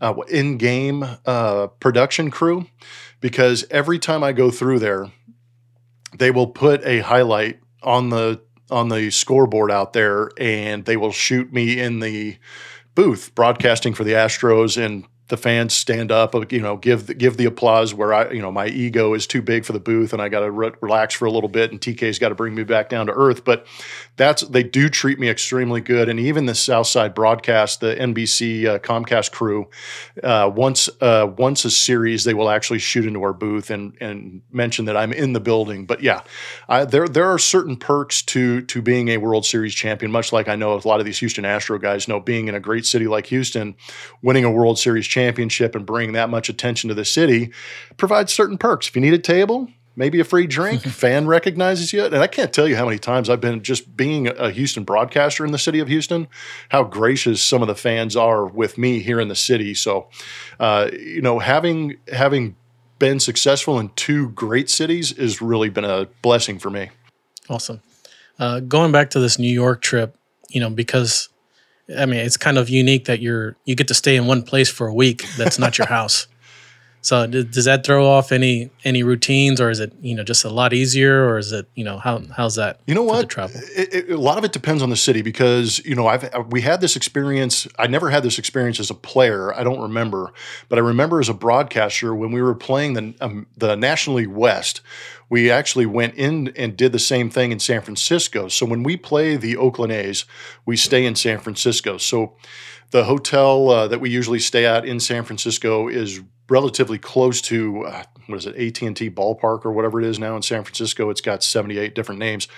uh, 0.00 0.14
in 0.28 0.58
game 0.58 1.04
uh, 1.24 1.68
production 1.78 2.30
crew 2.30 2.66
because 3.20 3.64
every 3.70 3.98
time 3.98 4.24
I 4.24 4.32
go 4.32 4.50
through 4.50 4.80
there, 4.80 5.10
they 6.18 6.30
will 6.30 6.48
put 6.48 6.84
a 6.84 7.00
highlight 7.00 7.60
on 7.82 8.10
the 8.10 8.42
on 8.72 8.88
the 8.88 9.10
scoreboard 9.10 9.70
out 9.70 9.92
there, 9.92 10.30
and 10.38 10.84
they 10.84 10.96
will 10.96 11.12
shoot 11.12 11.52
me 11.52 11.78
in 11.78 12.00
the 12.00 12.38
booth 12.94 13.34
broadcasting 13.34 13.94
for 13.94 14.04
the 14.04 14.12
Astros 14.12 14.82
and 14.82 15.06
the 15.32 15.38
fans 15.38 15.72
stand 15.72 16.12
up, 16.12 16.34
you 16.52 16.60
know, 16.60 16.76
give 16.76 17.06
the, 17.06 17.14
give 17.14 17.38
the 17.38 17.46
applause 17.46 17.94
where 17.94 18.12
I, 18.12 18.32
you 18.32 18.42
know, 18.42 18.52
my 18.52 18.66
ego 18.66 19.14
is 19.14 19.26
too 19.26 19.40
big 19.40 19.64
for 19.64 19.72
the 19.72 19.80
booth 19.80 20.12
and 20.12 20.20
I 20.20 20.28
got 20.28 20.40
to 20.40 20.50
re- 20.50 20.72
relax 20.82 21.14
for 21.14 21.24
a 21.24 21.30
little 21.30 21.48
bit 21.48 21.70
and 21.70 21.80
TK's 21.80 22.18
got 22.18 22.28
to 22.28 22.34
bring 22.34 22.54
me 22.54 22.64
back 22.64 22.90
down 22.90 23.06
to 23.06 23.14
earth. 23.14 23.42
But 23.42 23.66
that's 24.16 24.42
they 24.42 24.62
do 24.62 24.90
treat 24.90 25.18
me 25.18 25.30
extremely 25.30 25.80
good, 25.80 26.10
and 26.10 26.20
even 26.20 26.44
the 26.44 26.54
Southside 26.54 27.14
broadcast, 27.14 27.80
the 27.80 27.94
NBC 27.94 28.66
uh, 28.66 28.78
Comcast 28.80 29.32
crew, 29.32 29.70
uh, 30.22 30.50
once 30.54 30.90
uh, 31.00 31.32
once 31.38 31.64
a 31.64 31.70
series 31.70 32.24
they 32.24 32.34
will 32.34 32.50
actually 32.50 32.78
shoot 32.78 33.06
into 33.06 33.22
our 33.22 33.32
booth 33.32 33.70
and 33.70 33.96
and 34.02 34.42
mention 34.52 34.84
that 34.84 34.98
I'm 34.98 35.14
in 35.14 35.32
the 35.32 35.40
building. 35.40 35.86
But 35.86 36.02
yeah, 36.02 36.20
I, 36.68 36.84
there 36.84 37.08
there 37.08 37.32
are 37.32 37.38
certain 37.38 37.78
perks 37.78 38.20
to 38.24 38.60
to 38.60 38.82
being 38.82 39.08
a 39.08 39.16
World 39.16 39.46
Series 39.46 39.74
champion, 39.74 40.12
much 40.12 40.30
like 40.30 40.46
I 40.46 40.56
know 40.56 40.74
a 40.74 40.86
lot 40.86 41.00
of 41.00 41.06
these 41.06 41.20
Houston 41.20 41.46
Astro 41.46 41.78
guys 41.78 42.06
know 42.06 42.20
being 42.20 42.48
in 42.48 42.54
a 42.54 42.60
great 42.60 42.84
city 42.84 43.06
like 43.06 43.24
Houston, 43.28 43.76
winning 44.20 44.44
a 44.44 44.50
World 44.50 44.78
Series 44.78 45.06
championship 45.06 45.21
championship 45.22 45.74
and 45.74 45.86
bring 45.86 46.12
that 46.12 46.28
much 46.28 46.48
attention 46.48 46.88
to 46.88 46.94
the 46.94 47.04
city 47.04 47.52
provides 47.96 48.32
certain 48.32 48.58
perks. 48.58 48.88
If 48.88 48.96
you 48.96 49.02
need 49.02 49.14
a 49.14 49.18
table, 49.18 49.68
maybe 49.94 50.18
a 50.20 50.24
free 50.24 50.46
drink, 50.46 50.82
fan 50.82 51.26
recognizes 51.26 51.92
you. 51.92 52.04
And 52.04 52.16
I 52.16 52.26
can't 52.26 52.52
tell 52.52 52.66
you 52.66 52.76
how 52.76 52.84
many 52.84 52.98
times 52.98 53.30
I've 53.30 53.40
been 53.40 53.62
just 53.62 53.96
being 53.96 54.26
a 54.26 54.50
Houston 54.50 54.84
broadcaster 54.84 55.44
in 55.44 55.52
the 55.52 55.58
city 55.58 55.78
of 55.78 55.88
Houston, 55.88 56.26
how 56.70 56.82
gracious 56.82 57.40
some 57.42 57.62
of 57.62 57.68
the 57.68 57.74
fans 57.74 58.16
are 58.16 58.46
with 58.46 58.78
me 58.78 59.00
here 59.00 59.20
in 59.20 59.28
the 59.28 59.36
city. 59.36 59.74
So, 59.74 60.08
uh, 60.58 60.90
you 60.92 61.22
know, 61.22 61.38
having 61.38 61.98
having 62.12 62.56
been 62.98 63.20
successful 63.20 63.78
in 63.78 63.90
two 63.96 64.30
great 64.30 64.70
cities 64.70 65.16
has 65.16 65.42
really 65.42 65.68
been 65.68 65.84
a 65.84 66.06
blessing 66.22 66.58
for 66.58 66.70
me. 66.70 66.90
Awesome. 67.48 67.80
Uh, 68.38 68.60
going 68.60 68.92
back 68.92 69.10
to 69.10 69.20
this 69.20 69.38
New 69.38 69.52
York 69.52 69.82
trip, 69.82 70.16
you 70.48 70.60
know, 70.60 70.70
because 70.70 71.28
I 71.98 72.06
mean, 72.06 72.20
it's 72.20 72.36
kind 72.36 72.58
of 72.58 72.68
unique 72.68 73.06
that 73.06 73.20
you're 73.20 73.56
you 73.64 73.74
get 73.74 73.88
to 73.88 73.94
stay 73.94 74.16
in 74.16 74.26
one 74.26 74.42
place 74.42 74.68
for 74.68 74.86
a 74.86 74.94
week. 74.94 75.24
That's 75.36 75.58
not 75.58 75.78
your 75.78 75.86
house. 75.98 76.26
So 77.02 77.26
does 77.26 77.64
that 77.64 77.84
throw 77.84 78.06
off 78.06 78.30
any 78.30 78.70
any 78.84 79.02
routines, 79.02 79.60
or 79.60 79.70
is 79.70 79.80
it 79.80 79.92
you 80.00 80.14
know 80.14 80.22
just 80.22 80.44
a 80.44 80.48
lot 80.48 80.72
easier, 80.72 81.28
or 81.28 81.36
is 81.36 81.50
it 81.50 81.66
you 81.74 81.82
know 81.82 81.98
how 81.98 82.22
how's 82.36 82.54
that? 82.54 82.78
You 82.86 82.94
know 82.94 83.02
what? 83.02 83.28
Travel? 83.28 83.60
It, 83.76 83.92
it, 83.92 84.10
a 84.10 84.16
lot 84.16 84.38
of 84.38 84.44
it 84.44 84.52
depends 84.52 84.84
on 84.84 84.90
the 84.90 84.96
city 84.96 85.20
because 85.20 85.84
you 85.84 85.96
know 85.96 86.06
I've 86.06 86.30
we 86.50 86.60
had 86.60 86.80
this 86.80 86.94
experience. 86.94 87.66
I 87.76 87.88
never 87.88 88.08
had 88.08 88.22
this 88.22 88.38
experience 88.38 88.78
as 88.78 88.88
a 88.88 88.94
player. 88.94 89.52
I 89.52 89.64
don't 89.64 89.80
remember, 89.80 90.32
but 90.68 90.78
I 90.78 90.82
remember 90.82 91.18
as 91.18 91.28
a 91.28 91.34
broadcaster 91.34 92.14
when 92.14 92.30
we 92.30 92.40
were 92.40 92.54
playing 92.54 92.92
the 92.92 93.14
um, 93.20 93.48
the 93.56 93.74
National 93.74 94.16
League 94.16 94.28
West 94.28 94.80
we 95.32 95.50
actually 95.50 95.86
went 95.86 96.14
in 96.16 96.48
and 96.56 96.76
did 96.76 96.92
the 96.92 96.98
same 96.98 97.30
thing 97.30 97.52
in 97.52 97.58
San 97.58 97.80
Francisco. 97.80 98.48
So 98.48 98.66
when 98.66 98.82
we 98.82 98.98
play 98.98 99.36
the 99.36 99.56
Oakland 99.56 99.90
A's, 99.90 100.26
we 100.66 100.76
stay 100.76 101.06
in 101.06 101.14
San 101.14 101.38
Francisco. 101.38 101.96
So 101.96 102.34
the 102.92 103.04
hotel 103.04 103.70
uh, 103.70 103.88
that 103.88 104.00
we 104.00 104.10
usually 104.10 104.38
stay 104.38 104.64
at 104.66 104.84
in 104.84 105.00
San 105.00 105.24
Francisco 105.24 105.88
is 105.88 106.20
relatively 106.48 106.98
close 106.98 107.40
to 107.40 107.84
uh, 107.84 108.02
what 108.26 108.36
is 108.36 108.46
it 108.46 108.54
AT&T 108.54 109.10
ballpark 109.10 109.64
or 109.64 109.72
whatever 109.72 109.98
it 109.98 110.06
is 110.06 110.18
now 110.18 110.36
in 110.36 110.42
San 110.42 110.62
Francisco. 110.62 111.08
It's 111.08 111.22
got 111.22 111.42
78 111.42 111.94
different 111.94 112.18
names. 112.18 112.48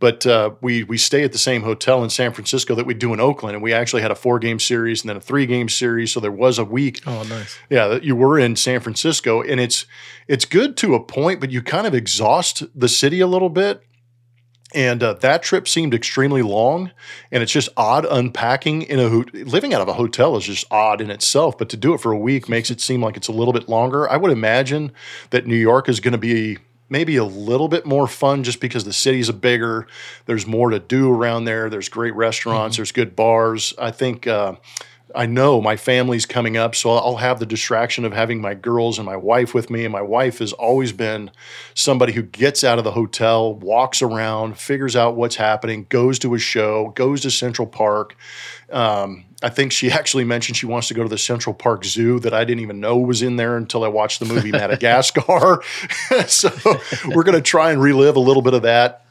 But 0.00 0.26
uh, 0.26 0.52
we 0.62 0.82
we 0.84 0.96
stay 0.96 1.22
at 1.22 1.32
the 1.32 1.38
same 1.38 1.62
hotel 1.62 2.02
in 2.02 2.08
San 2.08 2.32
Francisco 2.32 2.74
that 2.74 2.86
we 2.86 2.94
do 2.94 3.12
in 3.12 3.20
Oakland 3.20 3.54
and 3.54 3.62
we 3.62 3.74
actually 3.74 4.00
had 4.00 4.10
a 4.10 4.14
four 4.14 4.38
game 4.38 4.58
series 4.58 5.02
and 5.02 5.10
then 5.10 5.18
a 5.18 5.20
three 5.20 5.44
game 5.44 5.68
series 5.68 6.10
so 6.12 6.20
there 6.20 6.32
was 6.32 6.58
a 6.58 6.64
week. 6.64 7.00
Oh 7.06 7.22
nice. 7.24 7.58
Yeah 7.68 7.88
that 7.88 8.02
you 8.02 8.16
were 8.16 8.38
in 8.38 8.56
San 8.56 8.80
Francisco 8.80 9.42
and 9.42 9.60
it's 9.60 9.84
it's 10.26 10.46
good 10.46 10.76
to 10.78 10.94
a 10.94 11.04
point 11.04 11.38
but 11.38 11.50
you 11.50 11.60
kind 11.60 11.86
of 11.86 11.94
exhaust 11.94 12.62
the 12.74 12.88
city 12.88 13.20
a 13.20 13.26
little 13.26 13.50
bit 13.50 13.82
and 14.74 15.02
uh, 15.02 15.14
that 15.14 15.42
trip 15.42 15.68
seemed 15.68 15.94
extremely 15.94 16.42
long, 16.42 16.90
and 17.30 17.42
it's 17.42 17.52
just 17.52 17.68
odd 17.76 18.04
unpacking 18.04 18.82
in 18.82 18.98
a 18.98 19.08
living 19.08 19.74
out 19.74 19.80
of 19.80 19.88
a 19.88 19.94
hotel 19.94 20.36
is 20.36 20.44
just 20.44 20.64
odd 20.70 21.00
in 21.00 21.10
itself. 21.10 21.58
But 21.58 21.68
to 21.70 21.76
do 21.76 21.94
it 21.94 21.98
for 21.98 22.12
a 22.12 22.18
week 22.18 22.48
makes 22.48 22.70
it 22.70 22.80
seem 22.80 23.02
like 23.02 23.16
it's 23.16 23.28
a 23.28 23.32
little 23.32 23.52
bit 23.52 23.68
longer. 23.68 24.10
I 24.10 24.16
would 24.16 24.30
imagine 24.30 24.92
that 25.30 25.46
New 25.46 25.56
York 25.56 25.88
is 25.88 26.00
going 26.00 26.12
to 26.12 26.18
be 26.18 26.58
maybe 26.88 27.16
a 27.16 27.24
little 27.24 27.68
bit 27.68 27.86
more 27.86 28.06
fun 28.06 28.44
just 28.44 28.60
because 28.60 28.84
the 28.84 28.92
city's 28.92 29.28
a 29.28 29.32
bigger. 29.32 29.86
There's 30.26 30.46
more 30.46 30.70
to 30.70 30.78
do 30.78 31.12
around 31.12 31.44
there. 31.44 31.70
There's 31.70 31.88
great 31.88 32.14
restaurants. 32.14 32.74
Mm-hmm. 32.74 32.80
There's 32.80 32.92
good 32.92 33.16
bars. 33.16 33.74
I 33.78 33.90
think. 33.90 34.26
Uh, 34.26 34.56
I 35.14 35.26
know 35.26 35.60
my 35.60 35.76
family's 35.76 36.26
coming 36.26 36.56
up, 36.56 36.74
so 36.74 36.90
I'll 36.90 37.16
have 37.16 37.38
the 37.38 37.46
distraction 37.46 38.04
of 38.04 38.12
having 38.12 38.40
my 38.40 38.54
girls 38.54 38.98
and 38.98 39.06
my 39.06 39.16
wife 39.16 39.54
with 39.54 39.70
me. 39.70 39.84
And 39.84 39.92
my 39.92 40.02
wife 40.02 40.38
has 40.38 40.52
always 40.52 40.92
been 40.92 41.30
somebody 41.74 42.12
who 42.12 42.22
gets 42.22 42.64
out 42.64 42.78
of 42.78 42.84
the 42.84 42.92
hotel, 42.92 43.54
walks 43.54 44.02
around, 44.02 44.58
figures 44.58 44.96
out 44.96 45.16
what's 45.16 45.36
happening, 45.36 45.86
goes 45.88 46.18
to 46.20 46.34
a 46.34 46.38
show, 46.38 46.92
goes 46.94 47.22
to 47.22 47.30
Central 47.30 47.66
Park. 47.66 48.16
Um, 48.70 49.24
I 49.42 49.48
think 49.48 49.72
she 49.72 49.90
actually 49.92 50.24
mentioned 50.24 50.56
she 50.56 50.66
wants 50.66 50.88
to 50.88 50.94
go 50.94 51.02
to 51.02 51.08
the 51.08 51.18
Central 51.18 51.54
Park 51.54 51.84
Zoo 51.84 52.18
that 52.20 52.34
I 52.34 52.44
didn't 52.44 52.62
even 52.62 52.80
know 52.80 52.98
was 52.98 53.22
in 53.22 53.36
there 53.36 53.56
until 53.56 53.84
I 53.84 53.88
watched 53.88 54.20
the 54.20 54.26
movie 54.26 54.50
Madagascar. 54.52 55.62
so 56.26 56.50
we're 57.14 57.24
going 57.24 57.36
to 57.36 57.42
try 57.42 57.72
and 57.72 57.80
relive 57.80 58.16
a 58.16 58.20
little 58.20 58.42
bit 58.42 58.54
of 58.54 58.62
that 58.62 59.01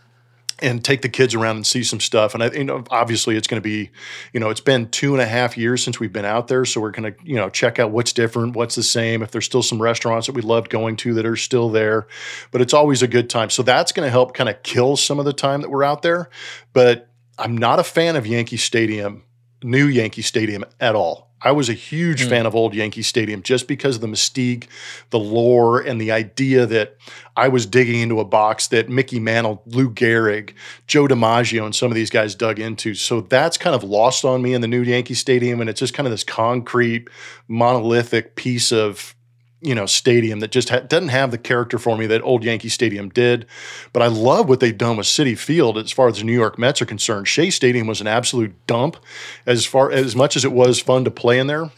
and 0.61 0.83
take 0.83 1.01
the 1.01 1.09
kids 1.09 1.33
around 1.33 1.55
and 1.55 1.65
see 1.65 1.83
some 1.83 1.99
stuff. 1.99 2.33
And 2.33 2.43
I, 2.43 2.51
you 2.51 2.63
know, 2.63 2.83
obviously 2.89 3.35
it's 3.35 3.47
going 3.47 3.61
to 3.61 3.67
be, 3.67 3.89
you 4.33 4.39
know, 4.39 4.49
it's 4.49 4.61
been 4.61 4.89
two 4.89 5.13
and 5.13 5.21
a 5.21 5.25
half 5.25 5.57
years 5.57 5.83
since 5.83 5.99
we've 5.99 6.13
been 6.13 6.25
out 6.25 6.47
there, 6.47 6.65
so 6.65 6.81
we're 6.81 6.91
going 6.91 7.13
to, 7.13 7.23
you 7.23 7.35
know, 7.35 7.49
check 7.49 7.79
out 7.79 7.91
what's 7.91 8.13
different, 8.13 8.55
what's 8.55 8.75
the 8.75 8.83
same. 8.83 9.23
If 9.23 9.31
there's 9.31 9.45
still 9.45 9.63
some 9.63 9.81
restaurants 9.81 10.27
that 10.27 10.33
we 10.33 10.41
loved 10.41 10.69
going 10.69 10.95
to 10.97 11.15
that 11.15 11.25
are 11.25 11.35
still 11.35 11.69
there, 11.69 12.07
but 12.51 12.61
it's 12.61 12.73
always 12.73 13.01
a 13.01 13.07
good 13.07 13.29
time. 13.29 13.49
So 13.49 13.63
that's 13.63 13.91
going 13.91 14.05
to 14.05 14.11
help 14.11 14.33
kind 14.33 14.49
of 14.49 14.61
kill 14.63 14.97
some 14.97 15.19
of 15.19 15.25
the 15.25 15.33
time 15.33 15.61
that 15.61 15.69
we're 15.69 15.83
out 15.83 16.01
there. 16.01 16.29
But 16.73 17.09
I'm 17.39 17.57
not 17.57 17.79
a 17.79 17.83
fan 17.83 18.15
of 18.15 18.27
Yankee 18.27 18.57
Stadium, 18.57 19.23
new 19.63 19.85
Yankee 19.85 20.21
Stadium 20.21 20.63
at 20.79 20.95
all. 20.95 21.30
I 21.43 21.51
was 21.51 21.69
a 21.69 21.73
huge 21.73 22.25
mm. 22.25 22.29
fan 22.29 22.45
of 22.45 22.55
old 22.55 22.73
Yankee 22.73 23.01
Stadium 23.01 23.41
just 23.41 23.67
because 23.67 23.95
of 23.95 24.01
the 24.01 24.07
mystique, 24.07 24.67
the 25.09 25.19
lore, 25.19 25.79
and 25.79 25.99
the 25.99 26.11
idea 26.11 26.65
that 26.67 26.97
I 27.35 27.47
was 27.47 27.65
digging 27.65 27.99
into 27.99 28.19
a 28.19 28.25
box 28.25 28.67
that 28.67 28.89
Mickey 28.89 29.19
Mantle, 29.19 29.63
Lou 29.65 29.89
Gehrig, 29.89 30.53
Joe 30.87 31.07
DiMaggio, 31.07 31.65
and 31.65 31.75
some 31.75 31.89
of 31.89 31.95
these 31.95 32.09
guys 32.09 32.35
dug 32.35 32.59
into. 32.59 32.93
So 32.93 33.21
that's 33.21 33.57
kind 33.57 33.75
of 33.75 33.83
lost 33.83 34.25
on 34.25 34.41
me 34.41 34.53
in 34.53 34.61
the 34.61 34.67
new 34.67 34.81
Yankee 34.81 35.13
Stadium. 35.13 35.61
And 35.61 35.69
it's 35.69 35.79
just 35.79 35.93
kind 35.93 36.07
of 36.07 36.11
this 36.11 36.23
concrete, 36.23 37.07
monolithic 37.47 38.35
piece 38.35 38.71
of 38.71 39.15
you 39.61 39.75
know 39.75 39.85
stadium 39.85 40.39
that 40.39 40.51
just 40.51 40.69
ha- 40.69 40.79
doesn't 40.79 41.09
have 41.09 41.31
the 41.31 41.37
character 41.37 41.77
for 41.77 41.97
me 41.97 42.07
that 42.07 42.21
old 42.23 42.43
Yankee 42.43 42.69
Stadium 42.69 43.09
did. 43.09 43.45
But 43.93 44.01
I 44.01 44.07
love 44.07 44.49
what 44.49 44.59
they've 44.59 44.77
done 44.77 44.97
with 44.97 45.07
Citi 45.07 45.37
Field 45.37 45.77
as 45.77 45.91
far 45.91 46.07
as 46.07 46.17
the 46.17 46.23
New 46.23 46.33
York 46.33 46.57
Mets 46.57 46.81
are 46.81 46.85
concerned. 46.85 47.27
Shea 47.27 47.49
Stadium 47.49 47.87
was 47.87 48.01
an 48.01 48.07
absolute 48.07 48.53
dump 48.67 48.97
as 49.45 49.65
far 49.65 49.91
as 49.91 50.15
much 50.15 50.35
as 50.35 50.43
it 50.43 50.51
was 50.51 50.79
fun 50.79 51.05
to 51.05 51.11
play 51.11 51.39
in 51.39 51.47
there. 51.47 51.71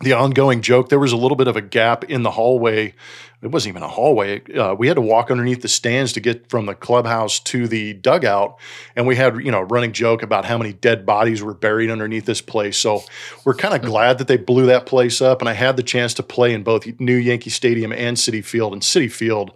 The 0.00 0.14
ongoing 0.14 0.62
joke 0.62 0.88
there 0.88 0.98
was 0.98 1.12
a 1.12 1.16
little 1.16 1.36
bit 1.36 1.48
of 1.48 1.56
a 1.56 1.60
gap 1.60 2.04
in 2.04 2.22
the 2.22 2.30
hallway 2.30 2.94
it 3.42 3.48
wasn't 3.48 3.72
even 3.72 3.82
a 3.82 3.88
hallway. 3.88 4.42
Uh, 4.54 4.74
we 4.74 4.86
had 4.86 4.94
to 4.94 5.00
walk 5.00 5.30
underneath 5.30 5.62
the 5.62 5.68
stands 5.68 6.12
to 6.12 6.20
get 6.20 6.50
from 6.50 6.66
the 6.66 6.74
clubhouse 6.74 7.40
to 7.40 7.66
the 7.66 7.94
dugout, 7.94 8.58
and 8.94 9.06
we 9.06 9.16
had 9.16 9.36
you 9.36 9.50
know 9.50 9.60
a 9.60 9.64
running 9.64 9.92
joke 9.92 10.22
about 10.22 10.44
how 10.44 10.58
many 10.58 10.72
dead 10.72 11.06
bodies 11.06 11.42
were 11.42 11.54
buried 11.54 11.90
underneath 11.90 12.26
this 12.26 12.42
place. 12.42 12.76
So 12.76 13.02
we're 13.44 13.54
kind 13.54 13.74
of 13.74 13.82
glad 13.82 14.18
that 14.18 14.28
they 14.28 14.36
blew 14.36 14.66
that 14.66 14.84
place 14.86 15.22
up, 15.22 15.40
and 15.40 15.48
I 15.48 15.54
had 15.54 15.76
the 15.76 15.82
chance 15.82 16.12
to 16.14 16.22
play 16.22 16.52
in 16.52 16.62
both 16.62 16.86
New 17.00 17.16
Yankee 17.16 17.50
Stadium 17.50 17.92
and 17.92 18.16
Citi 18.16 18.44
Field. 18.44 18.72
And 18.74 18.82
Citi 18.82 19.10
Field 19.10 19.52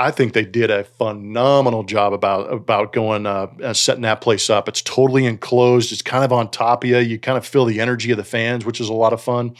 I 0.00 0.10
think 0.10 0.32
they 0.32 0.46
did 0.46 0.70
a 0.70 0.84
phenomenal 0.84 1.82
job 1.82 2.14
about 2.14 2.50
about 2.50 2.94
going 2.94 3.26
uh, 3.26 3.48
uh, 3.62 3.74
setting 3.74 4.00
that 4.02 4.22
place 4.22 4.48
up. 4.48 4.66
It's 4.66 4.80
totally 4.80 5.26
enclosed. 5.26 5.92
It's 5.92 6.00
kind 6.00 6.24
of 6.24 6.32
on 6.32 6.50
top 6.50 6.84
of 6.84 6.90
you. 6.90 6.96
You 6.96 7.18
kind 7.18 7.36
of 7.36 7.46
feel 7.46 7.66
the 7.66 7.80
energy 7.80 8.10
of 8.10 8.16
the 8.16 8.24
fans, 8.24 8.64
which 8.64 8.80
is 8.80 8.88
a 8.88 8.94
lot 8.94 9.12
of 9.12 9.20
fun. 9.20 9.54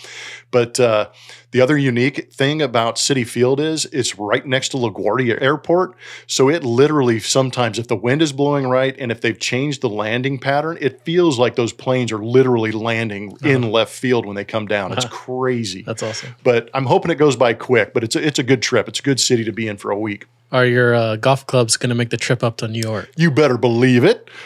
But 0.51 0.81
uh, 0.81 1.11
the 1.53 1.61
other 1.61 1.77
unique 1.77 2.33
thing 2.33 2.63
about 2.63 2.97
Citi 2.97 3.27
Field 3.27 3.61
is 3.61 3.85
it's 3.87 4.17
right 4.19 4.47
next 4.47 4.69
to 4.71 4.77
LaGuardia 4.77 5.41
Airport. 5.43 5.95
So 6.27 6.49
it 6.49 6.63
literally 6.63 7.19
sometimes, 7.19 7.79
if 7.79 7.89
the 7.89 7.97
wind 7.97 8.23
is 8.23 8.33
blowing 8.33 8.69
right 8.69 8.95
and 8.99 9.11
if 9.11 9.21
they've 9.21 9.39
changed 9.39 9.81
the 9.81 9.89
landing 9.89 10.39
pattern, 10.39 10.79
it 10.81 11.01
feels 11.03 11.39
like 11.39 11.57
those 11.57 11.73
planes 11.73 12.13
are 12.13 12.25
literally 12.25 12.71
landing 12.71 13.33
uh-huh. 13.33 13.49
in 13.49 13.71
left 13.71 13.93
field 13.93 14.27
when 14.27 14.37
they 14.37 14.45
come 14.45 14.67
down. 14.67 14.93
It's 14.93 15.05
uh-huh. 15.05 15.15
crazy. 15.15 15.83
That's 15.83 16.03
awesome. 16.03 16.37
But 16.45 16.71
I'm 16.73 16.87
hoping 16.87 17.11
it 17.11 17.17
goes 17.17 17.37
by 17.37 17.55
quick. 17.55 17.95
But 17.95 18.05
it's 18.05 18.15
a, 18.15 18.25
it's 18.25 18.39
a 18.39 18.45
good 18.45 18.63
trip. 18.63 18.89
It's 18.89 19.01
a 19.01 19.03
good 19.03 19.19
city 19.19 19.45
to 19.45 19.53
be 19.53 19.67
in 19.67 19.77
for 19.77 19.91
a 19.91 19.99
week. 19.99 20.27
Are 20.53 20.67
your 20.67 20.95
uh, 20.97 21.15
golf 21.15 21.47
clubs 21.47 21.77
going 21.77 21.91
to 21.91 21.95
make 21.95 22.11
the 22.11 22.17
trip 22.17 22.43
up 22.43 22.57
to 22.57 22.67
New 22.67 22.81
York? 22.81 23.13
You 23.17 23.31
better 23.31 23.57
believe 23.57 24.05
it. 24.05 24.29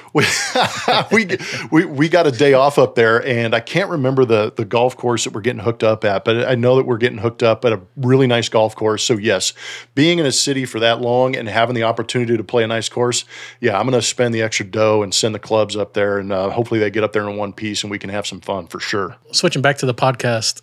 We, 1.10 1.26
we, 1.26 1.38
we, 1.70 1.84
we 1.84 2.08
got 2.08 2.26
a 2.26 2.30
day 2.30 2.52
off 2.52 2.78
up 2.78 2.94
there, 2.94 3.24
and 3.26 3.54
I 3.54 3.60
can't 3.60 3.90
remember 3.90 4.24
the, 4.24 4.52
the 4.54 4.64
golf 4.64 4.96
course 4.96 5.24
that 5.24 5.32
we're 5.32 5.40
getting 5.40 5.62
hooked 5.62 5.82
up 5.82 6.04
at, 6.04 6.24
but 6.24 6.46
I 6.46 6.54
know 6.54 6.76
that 6.76 6.86
we're 6.86 6.98
getting 6.98 7.18
hooked 7.18 7.42
up 7.42 7.64
at 7.64 7.72
a 7.72 7.80
really 7.96 8.26
nice 8.26 8.48
golf 8.48 8.76
course. 8.76 9.02
So, 9.02 9.14
yes, 9.14 9.52
being 9.94 10.18
in 10.18 10.26
a 10.26 10.32
city 10.32 10.66
for 10.66 10.78
that 10.80 11.00
long 11.00 11.34
and 11.36 11.48
having 11.48 11.74
the 11.74 11.82
opportunity 11.82 12.36
to 12.36 12.44
play 12.44 12.62
a 12.62 12.66
nice 12.66 12.88
course, 12.88 13.24
yeah, 13.60 13.78
I'm 13.78 13.88
going 13.88 14.00
to 14.00 14.06
spend 14.06 14.34
the 14.34 14.42
extra 14.42 14.66
dough 14.66 15.02
and 15.02 15.12
send 15.12 15.34
the 15.34 15.40
clubs 15.40 15.76
up 15.76 15.94
there, 15.94 16.18
and 16.18 16.32
uh, 16.32 16.50
hopefully 16.50 16.80
they 16.80 16.90
get 16.90 17.02
up 17.04 17.12
there 17.12 17.28
in 17.28 17.36
one 17.36 17.52
piece 17.52 17.82
and 17.82 17.90
we 17.90 17.98
can 17.98 18.10
have 18.10 18.26
some 18.26 18.40
fun 18.40 18.66
for 18.66 18.78
sure. 18.80 19.16
Switching 19.32 19.62
back 19.62 19.78
to 19.78 19.86
the 19.86 19.94
podcast, 19.94 20.62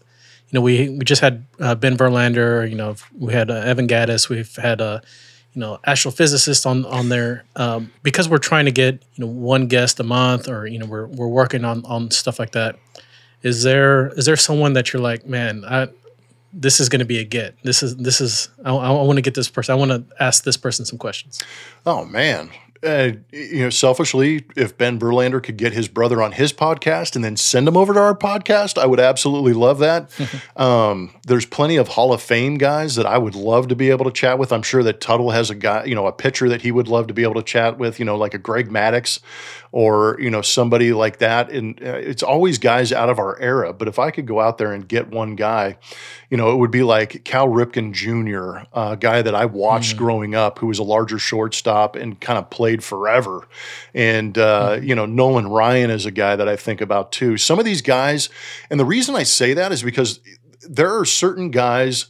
you 0.51 0.59
know, 0.59 0.61
we, 0.61 0.89
we 0.89 1.05
just 1.05 1.21
had 1.21 1.45
uh, 1.59 1.75
Ben 1.75 1.97
Verlander, 1.97 2.69
you 2.69 2.75
know, 2.75 2.95
we 3.17 3.33
had 3.33 3.49
uh, 3.49 3.55
Evan 3.55 3.87
Gattis. 3.87 4.27
we've 4.27 4.53
had 4.57 4.81
uh, 4.81 4.99
you 5.53 5.59
know 5.59 5.79
astrophysicists 5.85 6.65
on 6.65 6.85
on 6.85 7.09
there 7.09 7.43
um, 7.55 7.91
because 8.03 8.29
we're 8.29 8.37
trying 8.37 8.65
to 8.65 8.71
get 8.71 9.03
you 9.15 9.25
know 9.25 9.31
one 9.31 9.67
guest 9.67 9.99
a 9.99 10.03
month 10.03 10.47
or 10.47 10.65
you 10.65 10.79
know 10.79 10.85
we're 10.85 11.07
we're 11.07 11.27
working 11.27 11.65
on 11.65 11.85
on 11.85 12.11
stuff 12.11 12.39
like 12.39 12.51
that. 12.51 12.77
Is 13.43 13.63
there 13.63 14.09
is 14.09 14.25
there 14.25 14.37
someone 14.37 14.73
that 14.73 14.93
you're 14.93 15.01
like, 15.01 15.25
man, 15.25 15.65
I, 15.65 15.87
this 16.53 16.79
is 16.79 16.89
going 16.89 16.99
to 16.99 17.05
be 17.05 17.19
a 17.19 17.23
get. 17.23 17.55
This 17.63 17.83
is 17.83 17.97
this 17.97 18.21
is 18.21 18.49
I, 18.63 18.73
I 18.73 18.91
want 18.91 19.17
to 19.17 19.21
get 19.21 19.33
this 19.33 19.49
person. 19.49 19.73
I 19.73 19.75
want 19.75 19.91
to 19.91 20.23
ask 20.23 20.43
this 20.43 20.57
person 20.57 20.85
some 20.85 20.97
questions. 20.97 21.41
Oh 21.85 22.05
man, 22.05 22.51
uh, 22.84 23.12
you 23.32 23.62
know, 23.62 23.70
selfishly, 23.70 24.44
if 24.56 24.78
Ben 24.78 25.00
Verlander 25.00 25.41
could 25.41 25.58
get 25.58 25.74
his 25.74 25.88
brother 25.88 26.22
on 26.22 26.32
his 26.32 26.52
podcast 26.52 27.15
and 27.15 27.24
then 27.24 27.38
send 27.38 27.67
him 27.67 27.78
over 27.78 27.94
to 27.94 28.00
our 28.00 28.15
podcast, 28.15 28.78
I 28.78 28.86
would 28.86 29.00
absolutely 29.00 29.54
love 29.54 29.80
that. 29.80 30.12
um, 30.56 31.13
there's 31.28 31.46
plenty 31.46 31.76
of 31.76 31.89
Hall 31.89 32.12
of 32.12 32.22
Fame 32.22 32.58
guys 32.58 32.96
that 32.96 33.06
I 33.06 33.17
would 33.17 33.36
love 33.36 33.67
to 33.67 33.76
be 33.76 33.89
able 33.89 34.06
to 34.06 34.12
chat 34.12 34.39
with. 34.39 34.52
I'm 34.52 34.63
sure 34.63 34.84
that 34.84 35.00
Tuttle 35.00 35.32
has 35.32 35.50
a 35.50 35.56
guy, 35.56 35.86
you 35.86 35.96
know, 35.96 36.08
a 36.08 36.12
pitcher 36.12 36.50
that 36.50 36.62
he 36.62 36.72
would 36.72 36.88
love 36.88 37.08
to 37.08 37.13
be 37.13 37.24
able 37.24 37.36
to 37.36 37.44
chat 37.44 37.78
with, 37.78 38.00
you 38.00 38.06
know, 38.06 38.17
like 38.17 38.34
a 38.34 38.39
Greg 38.39 38.70
Maddux 38.70 39.20
or 39.72 40.17
you 40.20 40.30
know 40.30 40.41
somebody 40.41 40.91
like 40.91 41.20
that 41.20 41.50
and 41.50 41.82
uh, 41.82 41.94
it's 41.94 42.24
always 42.24 42.58
guys 42.58 42.91
out 42.91 43.10
of 43.10 43.20
our 43.20 43.39
era 43.39 43.72
but 43.72 43.88
if 43.88 44.00
i 44.00 44.12
could 44.12 44.26
go 44.26 44.39
out 44.39 44.58
there 44.58 44.74
and 44.74 44.88
get 44.88 45.10
one 45.10 45.36
guy 45.36 45.78
you 46.32 46.38
know 46.38 46.52
it 46.52 46.56
would 46.56 46.72
be 46.72 46.82
like 46.82 47.24
cal 47.24 47.48
ripken 47.48 47.91
jr 47.91 48.65
a 48.74 48.98
guy 48.98 49.22
that 49.22 49.36
i 49.36 49.46
watched 49.46 49.96
mm-hmm. 49.96 50.04
growing 50.04 50.34
up 50.34 50.58
who 50.58 50.65
was 50.65 50.80
a 50.80 50.84
larger 50.84 51.20
shortstop 51.20 51.96
and 51.96 52.20
kind 52.20 52.39
of 52.39 52.50
played 52.50 52.84
forever 52.84 53.48
and 53.94 54.39
uh, 54.39 54.72
mm-hmm. 54.72 54.86
you 54.88 54.96
know 54.96 55.06
nolan 55.06 55.48
ryan 55.48 55.91
is 55.91 56.08
a 56.08 56.12
guy 56.12 56.36
that 56.36 56.48
i 56.48 56.56
think 56.56 56.82
about 56.82 57.12
too 57.12 57.38
some 57.38 57.60
of 57.60 57.65
these 57.65 57.84
guys 57.84 58.30
and 58.72 58.80
the 58.80 58.86
reason 58.86 59.13
i 59.15 59.24
say 59.24 59.54
that 59.54 59.72
is 59.72 59.84
because 59.84 60.20
there 60.67 60.98
are 60.98 61.06
certain 61.06 61.52
guys 61.52 62.08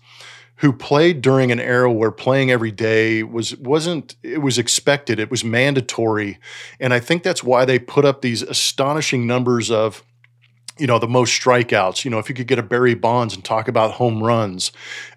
who 0.58 0.72
played 0.72 1.22
during 1.22 1.52
an 1.52 1.60
era 1.60 1.92
where 1.92 2.12
playing 2.12 2.52
every 2.52 2.72
day 2.72 3.24
was 3.24 3.58
wasn't 3.58 4.16
it 4.22 4.38
was 4.38 4.60
expected 4.60 5.20
it 5.20 5.32
was 5.32 5.44
mandatory 5.44 6.38
and 6.80 6.94
i 6.94 7.00
think 7.00 7.24
that's 7.24 7.44
why 7.44 7.66
they 7.66 7.80
put 7.80 8.06
up 8.06 8.22
these 8.22 8.44
astonishing 8.44 9.26
numbers 9.26 9.72
of 9.72 10.04
you 10.78 10.88
know 10.88 11.00
the 11.00 11.08
most 11.08 11.40
strikeouts. 11.40 12.06
You 12.06 12.12
know, 12.12 12.20
if 12.20 12.30
you 12.30 12.36
could 12.36 12.48
get 12.48 12.60
a 12.60 12.64
Barry 12.64 12.96
Bonds 12.96 13.34
and 13.34 13.44
talk 13.44 13.68
about 13.68 13.92
home 13.92 14.24
runs, 14.24 14.72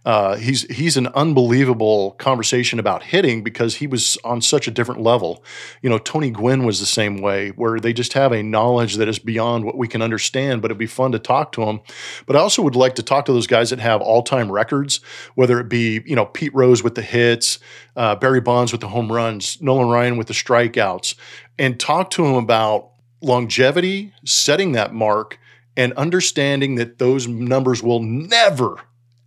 uh, 0.05 0.37
he's 0.37 0.63
he's 0.75 0.97
an 0.97 1.07
unbelievable 1.09 2.13
conversation 2.13 2.79
about 2.79 3.03
hitting 3.03 3.43
because 3.43 3.77
he 3.77 3.87
was 3.87 4.19
on 4.25 4.43
such 4.43 4.69
a 4.69 4.71
different 4.71 5.01
level. 5.01 5.45
You 5.81 5.91
know, 5.91 5.99
Tony 5.99 6.31
Gwynn 6.31 6.65
was 6.65 6.81
the 6.81 6.87
same 6.87 7.21
way, 7.21 7.51
where 7.51 7.79
they 7.79 7.93
just 7.93 8.13
have 8.15 8.33
a 8.33 8.43
knowledge 8.43 8.97
that 8.97 9.09
is 9.09 9.19
beyond 9.19 9.65
what 9.65 9.79
we 9.79 9.89
can 9.89 10.03
understand. 10.03 10.61
But 10.61 10.71
it'd 10.71 10.79
be 10.79 10.87
fun 10.87 11.13
to 11.13 11.19
talk 11.19 11.53
to 11.53 11.65
them. 11.65 11.81
But 12.27 12.37
I 12.37 12.41
also 12.41 12.63
would 12.63 12.77
like 12.77 12.97
to 12.97 13.03
talk 13.03 13.25
to 13.27 13.33
those 13.33 13.47
guys 13.47 13.71
that 13.71 13.79
have 13.79 14.01
all 14.01 14.23
time 14.23 14.51
records, 14.51 15.01
whether 15.35 15.61
it 15.61 15.69
be 15.69 16.03
you 16.05 16.17
know 16.17 16.27
Pete 16.27 16.55
Rose 16.55 16.83
with 16.83 16.95
the 16.95 17.03
hits, 17.03 17.59
uh, 17.97 18.17
Barry 18.17 18.41
Bonds 18.41 18.73
with 18.73 18.81
the 18.81 18.89
home 18.89 19.11
runs, 19.11 19.61
Nolan 19.61 19.89
Ryan 19.89 20.17
with 20.17 20.27
the 20.27 20.35
strikeouts, 20.35 21.15
and 21.59 21.79
talk 21.79 22.11
to 22.11 22.23
them 22.23 22.35
about 22.35 22.91
longevity, 23.23 24.13
setting 24.25 24.73
that 24.73 24.93
mark 24.93 25.39
and 25.77 25.93
understanding 25.95 26.77
that 26.77 26.99
those 26.99 27.27
numbers 27.27 27.83
will 27.83 28.03
never, 28.03 28.77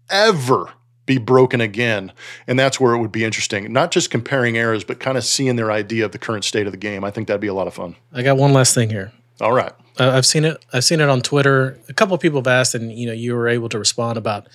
ever 0.10 0.71
be 1.05 1.17
broken 1.17 1.62
again. 1.62 2.12
And 2.47 2.60
that's 2.60 2.79
where 2.79 2.93
it 2.93 2.99
would 2.99 3.12
be 3.12 3.23
interesting. 3.23 3.71
Not 3.73 3.91
just 3.91 4.12
comparing 4.12 4.55
eras, 4.55 4.83
but 4.83 4.99
kind 4.99 5.17
of 5.17 5.23
seeing 5.23 5.55
their 5.55 5.71
idea 5.71 6.05
of 6.05 6.12
the 6.12 6.19
current 6.19 6.43
state 6.43 6.65
of 6.67 6.71
the 6.71 6.77
game. 6.77 7.03
I 7.03 7.12
think 7.12 7.27
that'd 7.27 7.41
be 7.41 7.47
a 7.47 7.53
lot 7.53 7.67
of 7.67 7.73
fun. 7.73 7.95
I 8.13 8.23
got 8.23 8.38
one 8.38 8.53
last 8.53 8.75
thing 8.75 8.89
here. 8.89 9.12
All 9.39 9.53
right. 9.53 9.71
Uh, 9.99 10.12
I've 10.12 10.25
seen 10.25 10.45
it. 10.45 10.63
I've 10.73 10.83
seen 10.83 10.99
it 10.99 11.10
on 11.10 11.21
Twitter. 11.21 11.79
A 11.89 11.93
couple 11.93 12.13
of 12.13 12.21
people 12.21 12.39
have 12.39 12.47
asked, 12.47 12.75
and 12.75 12.91
you 12.91 13.07
know, 13.07 13.13
you 13.13 13.36
were 13.36 13.47
able 13.47 13.69
to 13.69 13.79
respond 13.79 14.17
about 14.17 14.47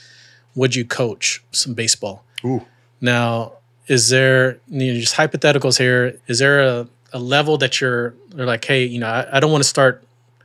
would 0.54 0.76
you 0.76 0.84
coach 0.84 1.42
some 1.50 1.74
baseball? 1.74 2.24
Ooh. 2.44 2.64
Now, 3.00 3.54
is 3.86 4.10
there 4.10 4.58
you 4.68 4.92
know, 4.92 5.00
just 5.00 5.16
hypotheticals 5.16 5.78
here? 5.78 6.20
Is 6.26 6.38
there 6.38 6.60
a, 6.60 6.88
a 7.12 7.18
level 7.18 7.58
that 7.58 7.80
you're, 7.80 8.14
you're 8.34 8.46
like, 8.46 8.64
hey, 8.64 8.84
you 8.84 9.00
know, 9.00 9.08
I, 9.08 9.36
I 9.36 9.40
don't 9.40 9.50
want 9.50 9.62
to 9.62 9.68
start 9.68 10.04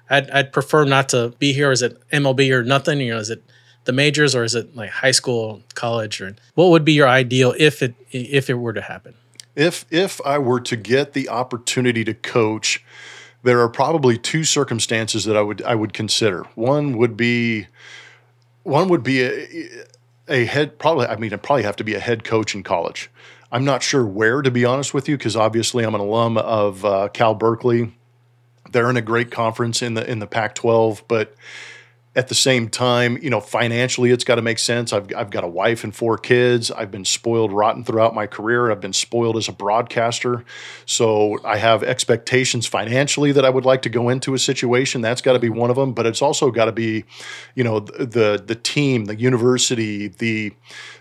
I'd, 0.09 0.29
I'd 0.29 0.53
prefer 0.53 0.85
not 0.85 1.09
to 1.09 1.33
be 1.39 1.53
here. 1.53 1.71
Is 1.71 1.81
it 1.81 1.97
MLB 2.09 2.51
or 2.51 2.63
nothing? 2.63 2.99
You 2.99 3.13
know, 3.13 3.19
is 3.19 3.29
it 3.29 3.43
the 3.85 3.93
majors 3.93 4.35
or 4.35 4.43
is 4.43 4.53
it 4.53 4.75
like 4.75 4.89
high 4.89 5.11
school, 5.11 5.63
college, 5.73 6.21
or 6.21 6.35
what 6.55 6.69
would 6.69 6.85
be 6.85 6.93
your 6.93 7.07
ideal 7.07 7.53
if 7.57 7.81
it 7.81 7.95
if 8.11 8.49
it 8.49 8.55
were 8.55 8.73
to 8.73 8.81
happen? 8.81 9.15
If 9.55 9.85
if 9.89 10.21
I 10.25 10.37
were 10.37 10.59
to 10.61 10.75
get 10.75 11.13
the 11.13 11.29
opportunity 11.29 12.03
to 12.03 12.13
coach, 12.13 12.83
there 13.43 13.59
are 13.61 13.69
probably 13.69 14.17
two 14.17 14.43
circumstances 14.43 15.25
that 15.25 15.37
I 15.37 15.41
would 15.41 15.61
I 15.63 15.75
would 15.75 15.93
consider. 15.93 16.43
One 16.55 16.97
would 16.97 17.17
be 17.17 17.67
one 18.63 18.89
would 18.89 19.03
be 19.03 19.23
a, 19.23 19.69
a 20.27 20.45
head 20.45 20.77
probably 20.79 21.07
I 21.07 21.15
mean 21.15 21.33
it 21.33 21.41
probably 21.41 21.63
have 21.63 21.77
to 21.77 21.83
be 21.83 21.95
a 21.95 21.99
head 21.99 22.23
coach 22.23 22.53
in 22.53 22.63
college. 22.63 23.09
I'm 23.51 23.63
not 23.63 23.81
sure 23.81 24.05
where 24.05 24.41
to 24.41 24.51
be 24.51 24.65
honest 24.65 24.93
with 24.93 25.07
you 25.07 25.17
because 25.17 25.37
obviously 25.37 25.85
I'm 25.85 25.95
an 25.95 26.01
alum 26.01 26.37
of 26.37 26.83
uh, 26.83 27.07
Cal 27.13 27.33
Berkeley. 27.33 27.93
They're 28.71 28.89
in 28.89 28.97
a 28.97 29.01
great 29.01 29.31
conference 29.31 29.81
in 29.81 29.93
the 29.93 30.09
in 30.09 30.19
the 30.19 30.27
Pac-12, 30.27 31.03
but 31.07 31.35
at 32.17 32.29
the 32.29 32.35
same 32.35 32.67
time, 32.67 33.19
you 33.21 33.29
know, 33.29 33.39
financially, 33.39 34.09
it's 34.09 34.23
got 34.23 34.35
to 34.35 34.41
make 34.41 34.57
sense. 34.57 34.91
I've, 34.91 35.13
I've 35.15 35.29
got 35.29 35.43
a 35.43 35.47
wife 35.47 35.83
and 35.83 35.95
four 35.95 36.17
kids. 36.17 36.71
I've 36.71 36.89
been 36.89 37.05
spoiled 37.05 37.53
rotten 37.53 37.83
throughout 37.83 38.15
my 38.15 38.25
career. 38.25 38.71
I've 38.71 38.81
been 38.81 38.91
spoiled 38.91 39.37
as 39.37 39.47
a 39.47 39.51
broadcaster. 39.51 40.43
So 40.87 41.37
I 41.45 41.57
have 41.57 41.83
expectations 41.83 42.65
financially 42.65 43.31
that 43.33 43.45
I 43.45 43.51
would 43.51 43.65
like 43.65 43.83
to 43.83 43.89
go 43.89 44.09
into 44.09 44.33
a 44.33 44.39
situation. 44.39 45.01
That's 45.01 45.21
got 45.21 45.33
to 45.33 45.39
be 45.39 45.49
one 45.49 45.69
of 45.69 45.75
them. 45.75 45.93
But 45.93 46.07
it's 46.07 46.23
also 46.23 46.49
got 46.49 46.65
to 46.65 46.71
be, 46.71 47.05
you 47.53 47.63
know, 47.63 47.81
the, 47.81 48.07
the, 48.07 48.43
the 48.43 48.55
team, 48.55 49.05
the 49.05 49.15
university, 49.15 50.07
the, 50.07 50.53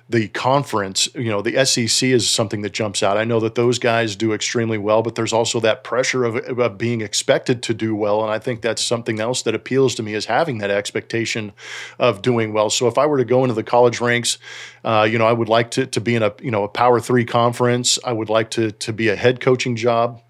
the 0.08 0.28
conference, 0.28 1.08
you 1.16 1.30
know, 1.30 1.42
the 1.42 1.64
SEC 1.64 2.08
is 2.08 2.30
something 2.30 2.62
that 2.62 2.72
jumps 2.72 3.02
out. 3.02 3.16
I 3.16 3.24
know 3.24 3.40
that 3.40 3.56
those 3.56 3.80
guys 3.80 4.14
do 4.14 4.32
extremely 4.32 4.78
well, 4.78 5.02
but 5.02 5.16
there's 5.16 5.32
also 5.32 5.58
that 5.60 5.82
pressure 5.82 6.24
of, 6.24 6.36
of 6.36 6.78
being 6.78 7.00
expected 7.00 7.60
to 7.64 7.74
do 7.74 7.94
well. 7.96 8.22
And 8.22 8.30
I 8.30 8.38
think 8.38 8.62
that's 8.62 8.82
something 8.82 9.18
else 9.18 9.42
that 9.42 9.54
appeals 9.56 9.96
to 9.96 10.04
me 10.04 10.14
is 10.14 10.26
having 10.26 10.58
that 10.58 10.70
expectation 10.70 11.52
of 11.98 12.22
doing 12.22 12.52
well. 12.52 12.70
So 12.70 12.86
if 12.86 12.98
I 12.98 13.06
were 13.06 13.18
to 13.18 13.24
go 13.24 13.42
into 13.42 13.54
the 13.54 13.64
college 13.64 14.00
ranks, 14.00 14.38
uh, 14.84 15.08
you 15.10 15.18
know, 15.18 15.26
I 15.26 15.32
would 15.32 15.48
like 15.48 15.72
to, 15.72 15.86
to 15.86 16.00
be 16.00 16.14
in 16.14 16.22
a, 16.22 16.32
you 16.40 16.52
know, 16.52 16.62
a 16.62 16.68
power 16.68 17.00
three 17.00 17.24
conference. 17.24 17.98
I 18.04 18.12
would 18.12 18.28
like 18.28 18.50
to, 18.52 18.70
to 18.70 18.92
be 18.92 19.08
a 19.08 19.16
head 19.16 19.40
coaching 19.40 19.74
job 19.74 20.22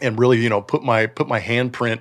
and 0.00 0.18
really, 0.18 0.42
you 0.42 0.48
know, 0.48 0.60
put 0.60 0.82
my, 0.82 1.06
put 1.06 1.28
my 1.28 1.40
handprint 1.40 2.00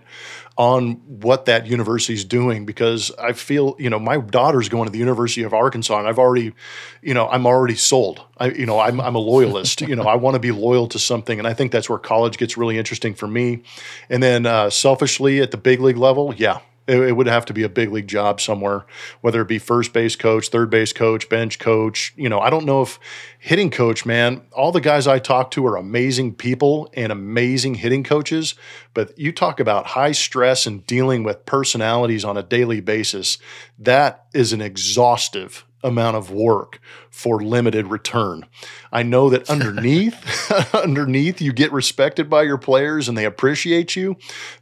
on 0.55 0.93
what 1.07 1.45
that 1.45 1.65
university 1.65 2.13
is 2.13 2.23
doing 2.23 2.65
because 2.65 3.11
I 3.19 3.33
feel, 3.33 3.75
you 3.79 3.89
know, 3.89 3.99
my 3.99 4.17
daughter's 4.17 4.69
going 4.69 4.85
to 4.85 4.91
the 4.91 4.99
University 4.99 5.41
of 5.43 5.53
Arkansas 5.53 5.97
and 5.97 6.07
I've 6.07 6.19
already, 6.19 6.53
you 7.01 7.13
know, 7.13 7.27
I'm 7.27 7.47
already 7.47 7.75
sold. 7.75 8.21
I, 8.37 8.51
you 8.51 8.65
know, 8.67 8.79
I'm, 8.79 9.01
I'm 9.01 9.15
a 9.15 9.19
loyalist, 9.19 9.81
you 9.81 9.95
know, 9.95 10.03
I 10.03 10.15
want 10.15 10.35
to 10.35 10.39
be 10.39 10.51
loyal 10.51 10.87
to 10.89 10.99
something. 10.99 11.39
And 11.39 11.47
I 11.47 11.53
think 11.53 11.71
that's 11.71 11.89
where 11.89 11.97
college 11.97 12.37
gets 12.37 12.55
really 12.55 12.77
interesting 12.77 13.15
for 13.15 13.27
me. 13.27 13.63
And 14.09 14.21
then 14.21 14.45
uh, 14.45 14.69
selfishly 14.69 15.41
at 15.41 15.49
the 15.49 15.57
big 15.57 15.79
league 15.79 15.97
level, 15.97 16.35
yeah, 16.35 16.59
it, 16.87 16.99
it, 16.99 17.11
would 17.13 17.27
have 17.27 17.45
to 17.45 17.53
be 17.53 17.63
a 17.63 17.69
big 17.69 17.91
league 17.91 18.07
job 18.07 18.41
somewhere, 18.41 18.85
whether 19.21 19.41
it 19.41 19.47
be 19.47 19.59
first 19.59 19.93
base 19.93 20.15
coach, 20.15 20.49
third 20.49 20.69
base 20.69 20.93
coach, 20.93 21.29
bench 21.29 21.59
coach. 21.59 22.13
You 22.15 22.29
know, 22.29 22.39
I 22.39 22.49
don't 22.49 22.65
know 22.65 22.81
if 22.81 22.99
hitting 23.39 23.71
coach, 23.71 24.05
man, 24.05 24.41
all 24.51 24.71
the 24.71 24.81
guys 24.81 25.07
I 25.07 25.19
talk 25.19 25.51
to 25.51 25.65
are 25.65 25.75
amazing 25.75 26.35
people 26.35 26.89
and 26.93 27.11
amazing 27.11 27.75
hitting 27.75 28.03
coaches. 28.03 28.55
But 28.93 29.17
you 29.17 29.31
talk 29.31 29.59
about 29.59 29.87
high 29.87 30.11
stress 30.11 30.65
and 30.65 30.85
dealing 30.85 31.23
with 31.23 31.45
personalities 31.45 32.25
on 32.25 32.37
a 32.37 32.43
daily 32.43 32.81
basis. 32.81 33.37
That 33.79 34.25
is 34.33 34.53
an 34.53 34.61
exhaustive 34.61 35.65
amount 35.83 36.17
of 36.17 36.31
work 36.31 36.79
for 37.09 37.43
limited 37.43 37.87
return. 37.87 38.45
I 38.91 39.03
know 39.03 39.29
that 39.29 39.49
underneath 39.49 40.15
underneath 40.73 41.41
you 41.41 41.53
get 41.53 41.71
respected 41.71 42.29
by 42.29 42.43
your 42.43 42.57
players 42.57 43.07
and 43.07 43.17
they 43.17 43.25
appreciate 43.25 43.95
you, 43.95 44.17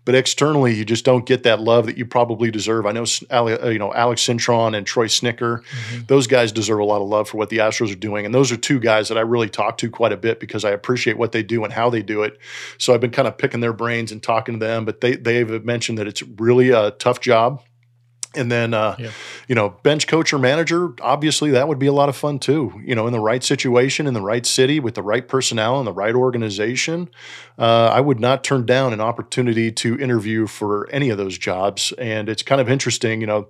but 0.06 0.16
externally 0.16 0.74
you 0.74 0.84
just 0.84 1.06
don't 1.06 1.26
get 1.26 1.44
that 1.44 1.60
love 1.60 1.86
that 1.86 1.98
you 1.98 2.06
probably 2.06 2.52
deserve. 2.52 2.86
I 2.86 2.92
know 2.92 3.06
uh, 3.32 3.70
you 3.70 3.80
know 3.80 3.94
Alex 3.94 4.24
Cintron 4.24 4.76
and 4.76 4.86
Troy 4.86 5.08
Snitker, 5.08 5.62
Mm-hmm. 5.62 6.06
Those 6.08 6.28
guys 6.28 6.52
deserve 6.52 6.80
a 6.80 6.84
lot 6.84 7.02
of 7.02 7.08
love 7.08 7.30
for 7.30 7.38
what 7.38 7.50
the 7.50 7.58
Astros 7.58 7.92
are 7.92 7.96
doing 7.96 8.26
and 8.26 8.34
those 8.34 8.52
are 8.52 8.58
two 8.58 8.80
guys 8.80 9.10
that 9.10 9.18
I 9.18 9.22
really 9.22 9.50
talk 9.50 9.78
to 9.80 9.90
quite 9.90 10.12
a 10.12 10.18
bit 10.18 10.40
because 10.40 10.66
I 10.66 10.72
appreciate 10.72 11.18
what 11.18 11.32
they 11.32 11.44
do 11.44 11.64
and 11.64 11.74
how 11.74 11.90
they 11.90 12.02
do 12.02 12.24
it. 12.24 12.38
So 12.78 12.94
I've 12.94 13.02
been 13.02 13.12
kind 13.12 13.28
of 13.28 13.38
picking 13.38 13.60
their 13.60 13.74
brains 13.74 14.12
and 14.12 14.22
talking 14.22 14.60
to 14.60 14.66
them, 14.66 14.86
but 14.86 15.02
they 15.02 15.16
they've 15.16 15.64
mentioned 15.64 15.98
that 15.98 16.08
it's 16.08 16.24
really 16.24 16.70
a 16.70 16.92
tough 16.92 17.20
job 17.20 17.62
and 18.34 18.52
then, 18.52 18.74
uh, 18.74 18.96
yeah. 18.98 19.12
You 19.48 19.56
know, 19.56 19.70
bench 19.84 20.08
coach 20.08 20.34
or 20.34 20.40
manager, 20.40 20.94
obviously 21.02 21.52
that 21.52 21.68
would 21.68 21.80
be 21.80 21.88
a 21.88 21.94
lot 21.94 22.10
of 22.10 22.16
fun 22.16 22.40
too. 22.40 22.82
You 22.86 22.96
know, 22.96 23.08
in 23.08 23.14
the 23.14 23.20
right 23.20 23.44
situation, 23.44 24.08
in 24.08 24.14
the 24.14 24.22
right 24.22 24.46
city, 24.46 24.80
with 24.80 24.96
the 24.96 25.04
right 25.04 25.28
personnel 25.28 25.80
and 25.80 25.88
the 25.88 25.94
right 25.94 26.16
organization, 26.16 27.10
uh, 27.58 27.92
I 27.94 28.02
would 28.02 28.20
not 28.20 28.44
turn 28.44 28.66
down 28.66 28.94
an 28.94 29.02
opportunity 29.02 29.72
to 29.72 30.00
interview 30.00 30.48
for 30.48 30.90
any 30.90 31.10
of 31.10 31.18
those 31.18 31.38
jobs. 31.38 31.92
And 31.98 32.30
it's 32.30 32.44
kind 32.44 32.60
of 32.60 32.70
interesting, 32.70 33.22
you 33.22 33.28
know, 33.28 33.50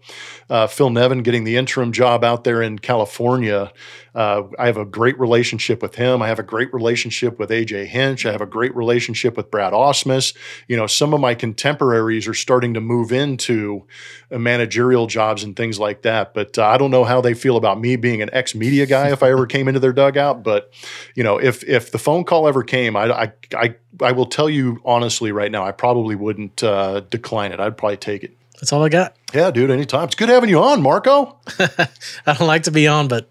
uh, 0.49 0.67
Phil 0.67 0.89
Nevin 0.89 1.23
getting 1.23 1.43
the 1.43 1.57
interim 1.57 1.91
job 1.91 2.23
out 2.23 2.43
there 2.43 2.61
in 2.61 2.79
California. 2.79 3.71
Uh, 4.13 4.43
I 4.59 4.65
have 4.65 4.77
a 4.77 4.85
great 4.85 5.17
relationship 5.19 5.81
with 5.81 5.95
him. 5.95 6.21
I 6.21 6.27
have 6.27 6.39
a 6.39 6.43
great 6.43 6.73
relationship 6.73 7.39
with 7.39 7.49
AJ 7.49 7.85
Hinch. 7.85 8.25
I 8.25 8.31
have 8.33 8.41
a 8.41 8.45
great 8.45 8.75
relationship 8.75 9.37
with 9.37 9.49
Brad 9.49 9.71
Ausmus. 9.71 10.35
You 10.67 10.75
know, 10.75 10.87
some 10.87 11.13
of 11.13 11.21
my 11.21 11.33
contemporaries 11.33 12.27
are 12.27 12.33
starting 12.33 12.73
to 12.73 12.81
move 12.81 13.13
into 13.13 13.85
managerial 14.29 15.07
jobs 15.07 15.43
and 15.43 15.55
things 15.55 15.79
like 15.81 16.03
that. 16.03 16.33
But 16.33 16.57
uh, 16.57 16.65
I 16.65 16.77
don't 16.77 16.91
know 16.91 17.03
how 17.03 17.19
they 17.19 17.33
feel 17.33 17.57
about 17.57 17.79
me 17.79 17.97
being 17.97 18.21
an 18.21 18.29
ex 18.31 18.55
media 18.55 18.85
guy 18.85 19.11
if 19.11 19.21
I 19.21 19.31
ever 19.31 19.45
came 19.45 19.67
into 19.67 19.81
their 19.81 19.91
dugout. 19.91 20.43
But 20.43 20.71
you 21.15 21.23
know, 21.23 21.37
if 21.37 21.63
if 21.65 21.91
the 21.91 21.99
phone 21.99 22.23
call 22.23 22.47
ever 22.47 22.63
came, 22.63 22.95
I 22.95 23.11
I 23.11 23.33
I, 23.53 23.75
I 24.01 24.11
will 24.13 24.25
tell 24.25 24.49
you 24.49 24.81
honestly 24.85 25.33
right 25.33 25.51
now, 25.51 25.65
I 25.65 25.73
probably 25.73 26.15
wouldn't 26.15 26.63
uh, 26.63 27.01
decline 27.01 27.51
it. 27.51 27.59
I'd 27.59 27.77
probably 27.77 27.97
take 27.97 28.23
it. 28.23 28.37
That's 28.61 28.71
all 28.71 28.83
I 28.83 28.89
got. 28.89 29.15
Yeah, 29.33 29.49
dude. 29.49 29.71
Anytime. 29.71 30.05
It's 30.05 30.15
good 30.15 30.29
having 30.29 30.49
you 30.49 30.61
on, 30.61 30.81
Marco. 30.83 31.37
I 31.59 32.33
don't 32.33 32.47
like 32.47 32.63
to 32.63 32.71
be 32.71 32.87
on, 32.87 33.07
but 33.07 33.27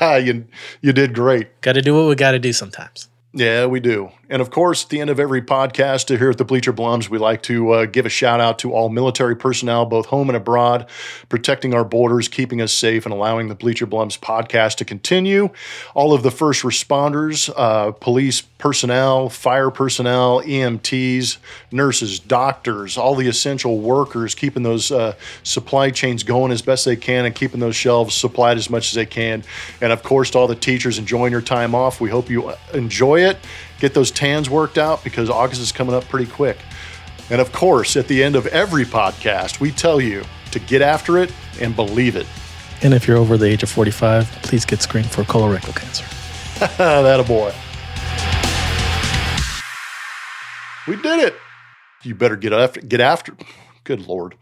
you 0.22 0.44
you 0.82 0.92
did 0.92 1.14
great. 1.14 1.60
Got 1.62 1.72
to 1.72 1.82
do 1.82 1.94
what 1.94 2.06
we 2.06 2.14
got 2.14 2.32
to 2.32 2.38
do 2.38 2.52
sometimes. 2.52 3.08
Yeah, 3.36 3.66
we 3.66 3.80
do. 3.80 4.12
And 4.30 4.40
of 4.40 4.50
course, 4.50 4.84
at 4.84 4.90
the 4.90 5.00
end 5.00 5.10
of 5.10 5.18
every 5.18 5.42
podcast 5.42 6.16
here 6.16 6.30
at 6.30 6.38
the 6.38 6.44
Bleacher 6.44 6.72
Blums, 6.72 7.08
we 7.08 7.18
like 7.18 7.42
to 7.42 7.70
uh, 7.72 7.86
give 7.86 8.06
a 8.06 8.08
shout 8.08 8.40
out 8.40 8.60
to 8.60 8.72
all 8.72 8.88
military 8.88 9.34
personnel, 9.34 9.86
both 9.86 10.06
home 10.06 10.30
and 10.30 10.36
abroad, 10.36 10.88
protecting 11.28 11.74
our 11.74 11.84
borders, 11.84 12.28
keeping 12.28 12.60
us 12.60 12.72
safe, 12.72 13.04
and 13.04 13.12
allowing 13.12 13.48
the 13.48 13.54
Bleacher 13.56 13.88
Blums 13.88 14.18
podcast 14.18 14.76
to 14.76 14.84
continue. 14.84 15.50
All 15.94 16.14
of 16.14 16.22
the 16.22 16.30
first 16.30 16.62
responders, 16.62 17.52
uh, 17.56 17.90
police 17.90 18.40
personnel, 18.40 19.28
fire 19.28 19.70
personnel, 19.70 20.40
EMTs, 20.42 21.38
nurses, 21.72 22.20
doctors, 22.20 22.96
all 22.96 23.16
the 23.16 23.26
essential 23.26 23.78
workers, 23.80 24.34
keeping 24.34 24.62
those 24.62 24.92
uh, 24.92 25.14
supply 25.42 25.90
chains 25.90 26.22
going 26.22 26.52
as 26.52 26.62
best 26.62 26.84
they 26.84 26.96
can 26.96 27.26
and 27.26 27.34
keeping 27.34 27.60
those 27.60 27.76
shelves 27.76 28.14
supplied 28.14 28.56
as 28.56 28.70
much 28.70 28.88
as 28.90 28.94
they 28.94 29.06
can. 29.06 29.42
And 29.80 29.92
of 29.92 30.04
course, 30.04 30.30
to 30.30 30.38
all 30.38 30.46
the 30.46 30.54
teachers 30.54 30.98
enjoying 30.98 31.32
your 31.32 31.42
time 31.42 31.74
off, 31.74 32.00
we 32.00 32.08
hope 32.08 32.30
you 32.30 32.54
enjoy 32.72 33.23
it 33.24 33.38
get 33.80 33.94
those 33.94 34.10
tans 34.10 34.48
worked 34.48 34.78
out 34.78 35.02
because 35.04 35.28
August 35.28 35.60
is 35.60 35.72
coming 35.72 35.94
up 35.94 36.04
pretty 36.04 36.30
quick. 36.30 36.58
And 37.30 37.40
of 37.40 37.52
course, 37.52 37.96
at 37.96 38.08
the 38.08 38.22
end 38.22 38.36
of 38.36 38.46
every 38.46 38.84
podcast, 38.84 39.60
we 39.60 39.70
tell 39.70 40.00
you 40.00 40.24
to 40.52 40.58
get 40.58 40.82
after 40.82 41.18
it 41.18 41.32
and 41.60 41.74
believe 41.74 42.16
it. 42.16 42.26
And 42.82 42.94
if 42.94 43.08
you're 43.08 43.16
over 43.16 43.36
the 43.36 43.46
age 43.46 43.62
of 43.62 43.70
45, 43.70 44.26
please 44.42 44.64
get 44.64 44.82
screened 44.82 45.10
for 45.10 45.22
colorectal 45.22 45.74
cancer. 45.74 46.04
that 46.76 47.20
a 47.20 47.24
boy. 47.24 47.52
We 50.86 50.96
did 51.00 51.20
it. 51.20 51.34
You 52.02 52.14
better 52.14 52.36
get 52.36 52.52
after 52.52 52.80
get 52.80 53.00
after. 53.00 53.34
Good 53.84 54.06
lord. 54.06 54.36